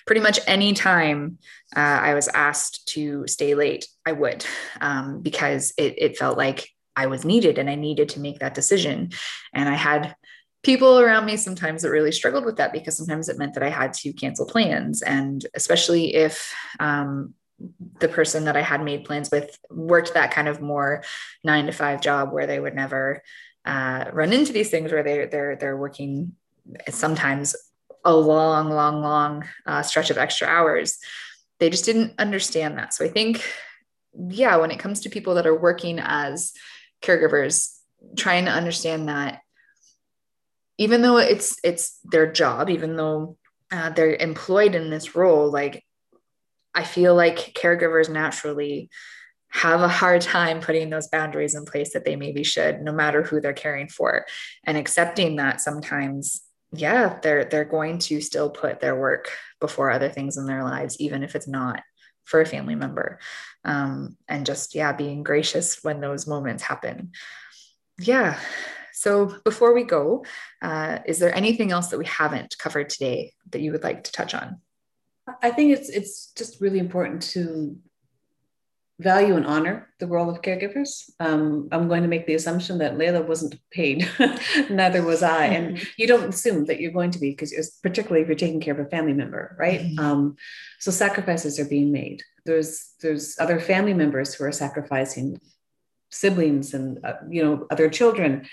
pretty 0.08 0.22
much 0.22 0.40
any 0.48 0.72
time 0.72 1.38
uh, 1.76 1.80
I 1.80 2.14
was 2.14 2.30
asked 2.30 2.88
to 2.94 3.28
stay 3.28 3.54
late, 3.54 3.86
I 4.06 4.14
would, 4.14 4.46
um, 4.80 5.22
because 5.22 5.74
it, 5.78 5.96
it 5.98 6.18
felt 6.18 6.38
like 6.38 6.70
I 6.96 7.08
was 7.08 7.26
needed 7.26 7.58
and 7.58 7.70
I 7.70 7.76
needed 7.76 8.08
to 8.10 8.22
make 8.22 8.40
that 8.40 8.54
decision. 8.54 9.10
And 9.54 9.68
I 9.68 9.76
had 9.76 10.16
people 10.66 11.00
around 11.00 11.26
me 11.26 11.38
sometimes 11.38 11.84
that 11.84 11.92
really 11.92 12.12
struggled 12.12 12.44
with 12.44 12.58
that 12.58 12.74
because 12.74 12.98
sometimes 12.98 13.30
it 13.30 13.38
meant 13.38 13.54
that 13.54 13.62
I 13.62 13.70
had 13.70 13.94
to 13.94 14.12
cancel 14.14 14.48
plans. 14.48 15.04
And 15.04 15.46
especially 15.54 16.16
if, 16.16 16.52
um, 16.80 17.36
the 18.00 18.10
person 18.10 18.46
that 18.46 18.58
I 18.58 18.62
had 18.62 18.84
made 18.84 19.06
plans 19.06 19.32
with 19.32 19.58
worked 19.70 20.14
that 20.16 20.32
kind 20.32 20.50
of 20.50 20.60
more 20.60 21.06
nine 21.42 21.68
to 21.68 21.72
five 21.72 22.02
job 22.02 22.34
where 22.34 22.48
they 22.48 22.60
would 22.60 22.76
never 22.76 23.24
uh, 23.64 24.06
run 24.12 24.34
into 24.34 24.52
these 24.52 24.70
things 24.70 24.92
where 24.92 25.04
they 25.04 25.26
they're 25.28 25.56
they're 25.56 25.78
working 25.78 26.34
sometimes 26.90 27.56
a 28.04 28.14
long, 28.14 28.70
long, 28.70 29.02
long 29.02 29.46
uh, 29.66 29.84
stretch 29.84 30.10
of 30.10 30.18
extra 30.18 30.48
hours. 30.48 30.98
They 31.60 31.70
just 31.70 31.86
didn't 31.86 32.14
understand 32.20 32.78
that. 32.78 32.94
So 32.94 33.06
I 33.06 33.08
think, 33.08 33.42
yeah, 34.30 34.58
when 34.58 34.72
it 34.72 34.80
comes 34.80 35.00
to 35.02 35.10
people 35.10 35.36
that 35.36 35.48
are 35.48 35.58
working 35.58 36.00
as 36.00 36.52
caregivers, 37.02 37.74
trying 38.18 38.46
to 38.46 38.52
understand 38.52 39.08
that 39.08 39.42
even 40.78 41.02
though 41.02 41.18
it's 41.18 41.58
it's 41.64 42.00
their 42.04 42.32
job, 42.32 42.70
even 42.70 42.96
though 42.96 43.38
uh, 43.72 43.90
they're 43.92 44.16
employed 44.16 44.76
in 44.76 44.90
this 44.90 45.16
role, 45.16 45.52
like 45.52 45.84
I 46.74 46.84
feel 46.84 47.16
like 47.16 47.54
caregivers 47.54 48.10
naturally 48.10 48.90
have 49.50 49.82
a 49.82 49.88
hard 49.88 50.22
time 50.22 50.60
putting 50.60 50.90
those 50.90 51.08
boundaries 51.08 51.56
in 51.56 51.64
place 51.64 51.94
that 51.94 52.04
they 52.04 52.18
maybe 52.18 52.44
should 52.44 52.82
no 52.82 52.92
matter 52.92 53.24
who 53.24 53.40
they're 53.40 53.54
caring 53.54 53.88
for. 53.88 54.26
And 54.66 54.78
accepting 54.78 55.38
that 55.38 55.62
sometimes 55.62 56.42
yeah 56.74 57.20
they're 57.22 57.46
they're 57.46 57.64
going 57.64 58.00
to 58.00 58.20
still 58.20 58.50
put 58.50 58.82
their 58.82 59.00
work 59.00 59.32
before 59.62 59.92
other 59.92 60.10
things 60.10 60.36
in 60.36 60.46
their 60.46 60.64
lives 60.64 61.00
even 61.00 61.24
if 61.24 61.36
it's 61.36 61.48
not 61.48 61.82
for 62.26 62.42
a 62.42 62.46
family 62.46 62.76
member. 62.76 63.20
Um, 63.64 64.18
and 64.28 64.46
just 64.46 64.76
yeah 64.76 64.92
being 64.92 65.24
gracious 65.24 65.84
when 65.84 66.02
those 66.02 66.28
moments 66.28 66.64
happen. 66.64 67.12
Yeah 67.98 68.38
so 68.96 69.36
before 69.44 69.74
we 69.74 69.84
go 69.84 70.26
uh, 70.62 71.00
is 71.06 71.20
there 71.20 71.36
anything 71.36 71.72
else 71.72 71.88
that 71.88 72.00
we 72.00 72.06
haven't 72.06 72.58
covered 72.58 72.90
today 72.90 73.32
that 73.52 73.62
you 73.62 73.72
would 73.72 73.84
like 73.84 74.04
to 74.04 74.12
touch 74.12 74.34
on 74.34 74.60
i 75.42 75.52
think 75.52 75.72
it's 75.72 75.90
it's 75.90 76.32
just 76.34 76.62
really 76.62 76.80
important 76.80 77.22
to 77.22 77.78
value 79.00 79.36
and 79.36 79.46
honor 79.46 79.90
the 80.00 80.08
role 80.08 80.30
of 80.30 80.42
caregivers. 80.42 81.10
Um, 81.20 81.68
I'm 81.72 81.88
going 81.88 82.04
to 82.04 82.08
make 82.08 82.28
the 82.28 82.36
assumption 82.36 82.78
that 82.78 82.98
Layla 82.98 83.28
wasn't 83.28 83.60
paid, 83.72 84.10
neither 84.70 85.04
was 85.04 85.22
I. 85.22 85.46
And 85.48 85.76
mm-hmm. 85.76 85.86
you 85.98 86.08
don't 86.08 86.30
assume 86.30 86.66
that 86.66 86.80
you're 86.80 86.92
going 86.92 87.12
to 87.12 87.20
be, 87.20 87.32
because 87.32 87.80
particularly 87.84 88.22
if 88.22 88.28
you're 88.28 88.38
taking 88.38 88.62
care 88.62 88.74
of 88.74 88.86
a 88.86 88.90
family 88.90 89.14
member, 89.14 89.56
right? 89.60 89.82
Mm-hmm. 89.82 90.00
Um, 90.00 90.36
so 90.80 90.92
sacrifices 90.92 91.60
are 91.60 91.68
being 91.68 91.92
made. 91.92 92.24
There's 92.46 92.94
there's 93.02 93.38
other 93.40 93.60
family 93.60 93.94
members 93.94 94.34
who 94.34 94.46
are 94.46 94.52
sacrificing 94.52 95.42
siblings 96.12 96.74
and 96.74 97.04
uh, 97.04 97.16
you 97.30 97.44
know 97.44 97.68
other 97.72 97.90
children. 97.90 98.48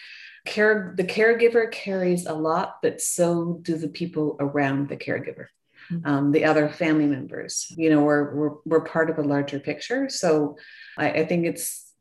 Care 0.45 0.95
the 0.97 1.05
caregiver 1.05 1.71
carries 1.71 2.27
a 2.27 2.35
lot, 2.35 2.79
but 2.83 3.01
so 3.01 3.61
do 3.63 3.77
the 3.77 3.89
people 3.89 4.37
around 4.41 4.89
the 4.89 4.97
caregiver. 4.97 5.47
Mm-hmm. 5.91 6.09
um, 6.09 6.33
the 6.33 6.45
other 6.45 6.69
family 6.69 7.07
members. 7.07 7.67
You 7.77 7.91
know, 7.91 8.03
we're, 8.03 8.35
we're, 8.35 8.51
we're 8.65 8.85
part 8.85 9.11
of 9.11 9.19
a 9.19 9.23
larger 9.23 9.59
picture. 9.59 10.09
So 10.09 10.57
I, 10.97 11.11
I 11.11 11.27
think 11.27 11.45
it's 11.45 11.93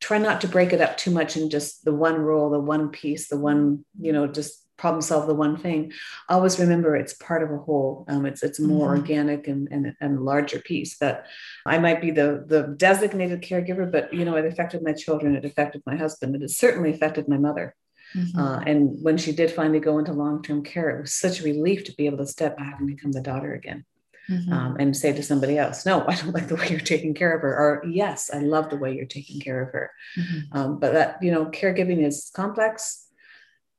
try 0.00 0.18
not 0.18 0.42
to 0.42 0.48
break 0.48 0.72
it 0.72 0.82
up 0.82 0.98
too 0.98 1.10
much 1.10 1.36
in 1.36 1.48
just 1.48 1.84
the 1.84 1.94
one 1.94 2.16
role, 2.16 2.50
the 2.50 2.60
one 2.60 2.90
piece, 2.90 3.28
the 3.28 3.38
one, 3.38 3.84
you 3.98 4.12
know, 4.12 4.26
just 4.26 4.63
problem 4.76 5.02
solve 5.02 5.26
the 5.26 5.34
one 5.34 5.56
thing. 5.56 5.92
Always 6.28 6.58
remember 6.58 6.96
it's 6.96 7.14
part 7.14 7.42
of 7.42 7.50
a 7.50 7.58
whole. 7.58 8.04
Um, 8.08 8.26
it's 8.26 8.42
it's 8.42 8.60
more 8.60 8.88
mm-hmm. 8.88 9.00
organic 9.00 9.48
and, 9.48 9.68
and 9.70 9.94
and 10.00 10.24
larger 10.24 10.60
piece 10.60 10.98
that 10.98 11.26
I 11.66 11.78
might 11.78 12.00
be 12.00 12.10
the 12.10 12.44
the 12.46 12.74
designated 12.76 13.42
caregiver, 13.42 13.90
but 13.90 14.12
you 14.12 14.24
know, 14.24 14.36
it 14.36 14.46
affected 14.46 14.82
my 14.82 14.92
children, 14.92 15.36
it 15.36 15.44
affected 15.44 15.82
my 15.86 15.96
husband, 15.96 16.40
it 16.42 16.50
certainly 16.50 16.90
affected 16.90 17.28
my 17.28 17.38
mother. 17.38 17.74
Mm-hmm. 18.16 18.38
Uh, 18.38 18.60
and 18.60 19.02
when 19.02 19.16
she 19.16 19.32
did 19.32 19.50
finally 19.50 19.80
go 19.80 19.98
into 19.98 20.12
long 20.12 20.42
term 20.42 20.62
care, 20.62 20.90
it 20.90 21.00
was 21.00 21.12
such 21.12 21.40
a 21.40 21.44
relief 21.44 21.84
to 21.84 21.94
be 21.94 22.06
able 22.06 22.18
to 22.18 22.26
step 22.26 22.56
back 22.56 22.76
and 22.78 22.88
become 22.88 23.12
the 23.12 23.20
daughter 23.20 23.54
again. 23.54 23.84
Mm-hmm. 24.30 24.52
Um, 24.52 24.76
and 24.80 24.96
say 24.96 25.12
to 25.12 25.22
somebody 25.22 25.58
else, 25.58 25.84
no, 25.84 26.06
I 26.06 26.14
don't 26.14 26.32
like 26.34 26.48
the 26.48 26.56
way 26.56 26.68
you're 26.70 26.80
taking 26.80 27.14
care 27.14 27.34
of 27.34 27.42
her. 27.42 27.54
Or 27.54 27.84
yes, 27.86 28.30
I 28.32 28.38
love 28.38 28.70
the 28.70 28.76
way 28.76 28.94
you're 28.94 29.04
taking 29.04 29.40
care 29.40 29.62
of 29.62 29.72
her. 29.72 29.90
Mm-hmm. 30.16 30.58
Um, 30.58 30.78
but 30.78 30.92
that, 30.94 31.18
you 31.22 31.30
know, 31.30 31.46
caregiving 31.46 32.04
is 32.04 32.30
complex. 32.34 33.03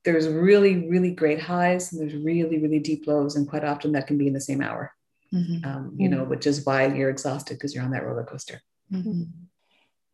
There's 0.06 0.28
really, 0.28 0.88
really 0.88 1.10
great 1.10 1.40
highs 1.40 1.92
and 1.92 2.00
there's 2.00 2.14
really, 2.14 2.58
really 2.58 2.78
deep 2.78 3.06
lows. 3.06 3.36
And 3.36 3.46
quite 3.46 3.64
often 3.64 3.92
that 3.92 4.06
can 4.06 4.16
be 4.16 4.28
in 4.28 4.32
the 4.32 4.40
same 4.40 4.62
hour, 4.62 4.94
mm-hmm. 5.34 5.68
um, 5.68 5.94
you 5.98 6.08
know, 6.08 6.24
which 6.24 6.46
is 6.46 6.64
why 6.64 6.86
you're 6.86 7.10
exhausted 7.10 7.54
because 7.54 7.74
you're 7.74 7.84
on 7.84 7.90
that 7.90 8.04
roller 8.04 8.24
coaster. 8.24 8.62
Mm-hmm. 8.92 9.24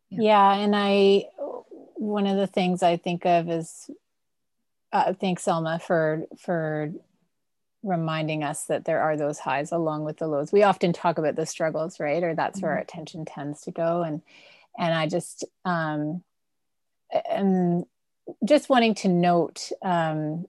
Yeah. 0.09 0.19
yeah. 0.19 0.53
And 0.55 0.75
I, 0.75 1.27
one 1.93 2.27
of 2.27 2.37
the 2.37 2.47
things 2.47 2.83
I 2.83 2.97
think 2.97 3.25
of 3.25 3.49
is 3.49 3.89
uh, 4.91 5.13
thanks, 5.13 5.43
Selma, 5.43 5.79
for 5.79 6.25
for 6.39 6.91
reminding 7.81 8.43
us 8.43 8.65
that 8.65 8.85
there 8.85 9.01
are 9.01 9.17
those 9.17 9.39
highs 9.39 9.71
along 9.71 10.05
with 10.05 10.17
the 10.17 10.27
lows. 10.27 10.51
We 10.51 10.63
often 10.63 10.93
talk 10.93 11.17
about 11.17 11.35
the 11.35 11.45
struggles, 11.45 11.99
right? 11.99 12.23
Or 12.23 12.33
that's 12.33 12.59
mm-hmm. 12.59 12.67
where 12.67 12.75
our 12.75 12.81
attention 12.81 13.25
tends 13.25 13.61
to 13.61 13.71
go. 13.71 14.03
And 14.03 14.21
and 14.77 14.93
I 14.93 15.07
just 15.07 15.45
um, 15.65 16.23
and 17.29 17.85
just 18.45 18.69
wanting 18.69 18.95
to 18.95 19.07
note 19.07 19.71
um, 19.81 20.45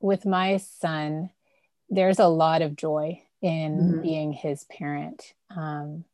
with 0.00 0.26
my 0.26 0.58
son, 0.58 1.30
there's 1.88 2.18
a 2.18 2.28
lot 2.28 2.62
of 2.62 2.76
joy 2.76 3.22
in 3.42 3.78
mm-hmm. 3.78 4.02
being 4.02 4.32
his 4.32 4.64
parent. 4.64 5.34
Um, 5.54 6.04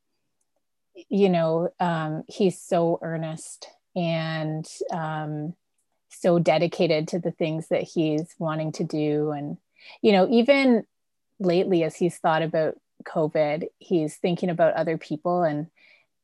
you 1.09 1.29
know, 1.29 1.73
um, 1.81 2.25
he's 2.29 2.61
so 2.61 2.99
earnest 3.03 3.69
and 3.97 4.67
um, 4.93 5.55
so 6.11 6.39
dedicated 6.39 7.09
to 7.09 7.19
the 7.19 7.31
things 7.31 7.69
that 7.69 7.83
he's 7.83 8.35
wanting 8.39 8.73
to 8.73 8.85
do 8.85 9.31
and 9.31 9.57
you 10.03 10.13
know 10.13 10.29
even 10.29 10.85
lately 11.39 11.83
as 11.85 11.97
he's 11.97 12.19
thought 12.19 12.43
about 12.43 12.77
covid 13.05 13.69
he's 13.79 14.17
thinking 14.17 14.51
about 14.51 14.75
other 14.75 14.99
people 14.99 15.43
and 15.43 15.67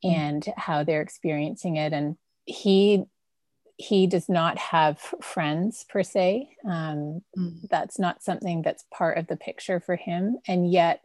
mm. 0.05 0.13
and 0.13 0.47
how 0.57 0.85
they're 0.85 1.01
experiencing 1.01 1.77
it 1.77 1.93
and 1.93 2.17
he 2.45 3.05
he 3.79 4.07
does 4.07 4.29
not 4.29 4.57
have 4.59 4.99
friends 5.21 5.85
per 5.89 6.03
se 6.03 6.49
um, 6.65 7.23
mm. 7.37 7.69
that's 7.69 7.99
not 7.99 8.23
something 8.23 8.63
that's 8.63 8.85
part 8.91 9.19
of 9.19 9.27
the 9.27 9.37
picture 9.37 9.81
for 9.81 9.97
him 9.97 10.39
and 10.47 10.71
yet 10.71 11.03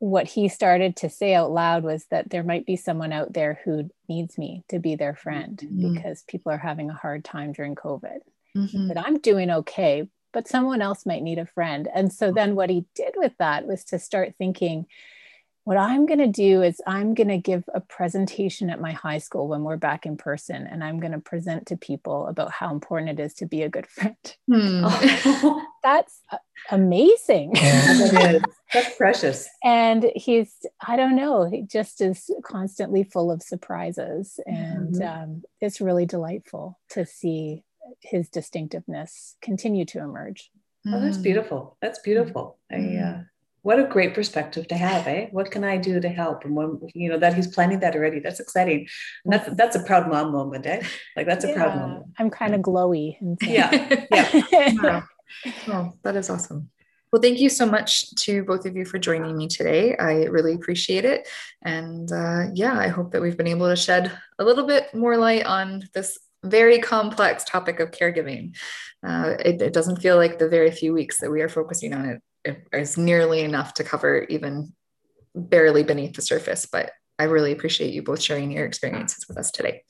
what 0.00 0.26
he 0.26 0.48
started 0.48 0.96
to 0.96 1.10
say 1.10 1.34
out 1.34 1.50
loud 1.50 1.84
was 1.84 2.06
that 2.06 2.30
there 2.30 2.42
might 2.42 2.64
be 2.64 2.74
someone 2.74 3.12
out 3.12 3.34
there 3.34 3.60
who 3.64 3.90
needs 4.08 4.38
me 4.38 4.64
to 4.70 4.78
be 4.78 4.96
their 4.96 5.14
friend 5.14 5.58
mm-hmm. 5.62 5.92
because 5.92 6.24
people 6.26 6.50
are 6.50 6.58
having 6.58 6.88
a 6.88 6.94
hard 6.94 7.22
time 7.22 7.52
during 7.52 7.74
COVID. 7.74 8.18
Mm-hmm. 8.56 8.88
That 8.88 8.98
I'm 8.98 9.18
doing 9.18 9.50
okay, 9.50 10.08
but 10.32 10.48
someone 10.48 10.80
else 10.80 11.04
might 11.04 11.22
need 11.22 11.38
a 11.38 11.44
friend. 11.44 11.86
And 11.94 12.10
so 12.10 12.32
then 12.32 12.56
what 12.56 12.70
he 12.70 12.86
did 12.94 13.12
with 13.16 13.32
that 13.38 13.66
was 13.66 13.84
to 13.84 13.98
start 13.98 14.34
thinking, 14.38 14.86
what 15.64 15.76
I'm 15.76 16.06
going 16.06 16.20
to 16.20 16.26
do 16.26 16.62
is 16.62 16.80
I'm 16.86 17.14
going 17.14 17.28
to 17.28 17.38
give 17.38 17.64
a 17.74 17.80
presentation 17.80 18.70
at 18.70 18.80
my 18.80 18.92
high 18.92 19.18
school 19.18 19.46
when 19.46 19.62
we're 19.62 19.76
back 19.76 20.06
in 20.06 20.16
person, 20.16 20.66
and 20.66 20.82
I'm 20.82 20.98
going 21.00 21.12
to 21.12 21.18
present 21.18 21.66
to 21.66 21.76
people 21.76 22.26
about 22.26 22.50
how 22.50 22.72
important 22.72 23.18
it 23.18 23.22
is 23.22 23.34
to 23.34 23.46
be 23.46 23.62
a 23.62 23.68
good 23.68 23.86
friend. 23.88 24.16
Hmm. 24.48 24.82
Oh, 24.84 25.66
that's 25.82 26.22
amazing. 26.70 27.52
Yeah, 27.54 28.38
That's 28.72 28.96
precious. 28.96 29.48
and 29.64 30.10
he's, 30.14 30.54
I 30.86 30.96
don't 30.96 31.16
know, 31.16 31.44
he 31.50 31.62
just 31.62 32.00
is 32.00 32.30
constantly 32.44 33.04
full 33.04 33.30
of 33.30 33.42
surprises. 33.42 34.38
And 34.46 34.94
mm-hmm. 34.94 35.22
um, 35.22 35.42
it's 35.60 35.80
really 35.80 36.06
delightful 36.06 36.78
to 36.90 37.04
see 37.04 37.64
his 38.00 38.28
distinctiveness 38.28 39.36
continue 39.42 39.84
to 39.86 39.98
emerge. 39.98 40.50
Oh, 40.86 41.00
that's 41.00 41.16
hmm. 41.16 41.22
beautiful. 41.22 41.76
That's 41.82 41.98
beautiful. 41.98 42.58
I, 42.72 42.96
uh, 42.96 43.22
what 43.62 43.78
a 43.78 43.84
great 43.84 44.14
perspective 44.14 44.66
to 44.68 44.74
have 44.76 45.06
eh? 45.06 45.28
What 45.30 45.50
can 45.50 45.64
i 45.64 45.76
do 45.76 46.00
to 46.00 46.08
help? 46.08 46.44
And 46.44 46.54
when 46.54 46.80
you 46.94 47.08
know 47.08 47.18
that 47.18 47.34
he's 47.34 47.48
planning 47.48 47.80
that 47.80 47.94
already 47.94 48.20
that's 48.20 48.40
exciting. 48.40 48.88
And 49.24 49.32
that's 49.32 49.54
that's 49.54 49.76
a 49.76 49.82
proud 49.82 50.08
mom 50.08 50.32
moment 50.32 50.66
eh? 50.66 50.82
Like 51.16 51.26
that's 51.26 51.44
yeah, 51.44 51.52
a 51.52 51.54
proud 51.54 51.76
moment. 51.76 52.06
I'm 52.18 52.30
kind 52.30 52.54
of 52.54 52.60
glowy 52.60 53.16
yeah. 53.42 54.04
yeah. 54.10 54.72
Wow. 54.82 55.02
oh, 55.68 55.92
that 56.02 56.16
is 56.16 56.28
awesome. 56.28 56.70
Well, 57.12 57.22
thank 57.22 57.40
you 57.40 57.48
so 57.48 57.66
much 57.66 58.14
to 58.16 58.44
both 58.44 58.66
of 58.66 58.76
you 58.76 58.84
for 58.84 58.98
joining 58.98 59.36
me 59.36 59.48
today. 59.48 59.96
I 59.96 60.24
really 60.24 60.54
appreciate 60.54 61.04
it. 61.04 61.28
And 61.62 62.10
uh, 62.12 62.46
yeah, 62.54 62.78
I 62.78 62.86
hope 62.88 63.10
that 63.12 63.20
we've 63.20 63.36
been 63.36 63.48
able 63.48 63.68
to 63.68 63.74
shed 63.74 64.12
a 64.38 64.44
little 64.44 64.64
bit 64.64 64.94
more 64.94 65.16
light 65.16 65.44
on 65.44 65.88
this 65.92 66.18
very 66.44 66.78
complex 66.78 67.44
topic 67.44 67.80
of 67.80 67.90
caregiving. 67.90 68.56
Uh, 69.04 69.34
it, 69.40 69.60
it, 69.60 69.72
doesn't 69.72 70.00
feel 70.00 70.16
like 70.16 70.38
the 70.38 70.48
very 70.48 70.70
few 70.70 70.92
weeks 70.92 71.18
that 71.18 71.30
we 71.30 71.42
are 71.42 71.48
focusing 71.48 71.94
on 71.94 72.04
it, 72.04 72.16
it 72.16 72.22
is 72.72 72.96
nearly 72.96 73.40
enough 73.40 73.74
to 73.74 73.84
cover 73.84 74.26
even 74.28 74.72
barely 75.34 75.82
beneath 75.82 76.14
the 76.14 76.22
surface. 76.22 76.66
But 76.70 76.92
I 77.18 77.24
really 77.24 77.52
appreciate 77.52 77.92
you 77.92 78.02
both 78.02 78.22
sharing 78.22 78.50
your 78.50 78.66
experiences 78.66 79.26
with 79.28 79.36
us 79.36 79.50
today. 79.50 79.82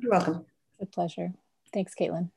You're 0.00 0.12
welcome. 0.12 0.46
It's 0.78 0.82
a 0.82 0.86
pleasure. 0.86 1.32
Thanks, 1.72 1.94
Caitlin. 1.94 2.30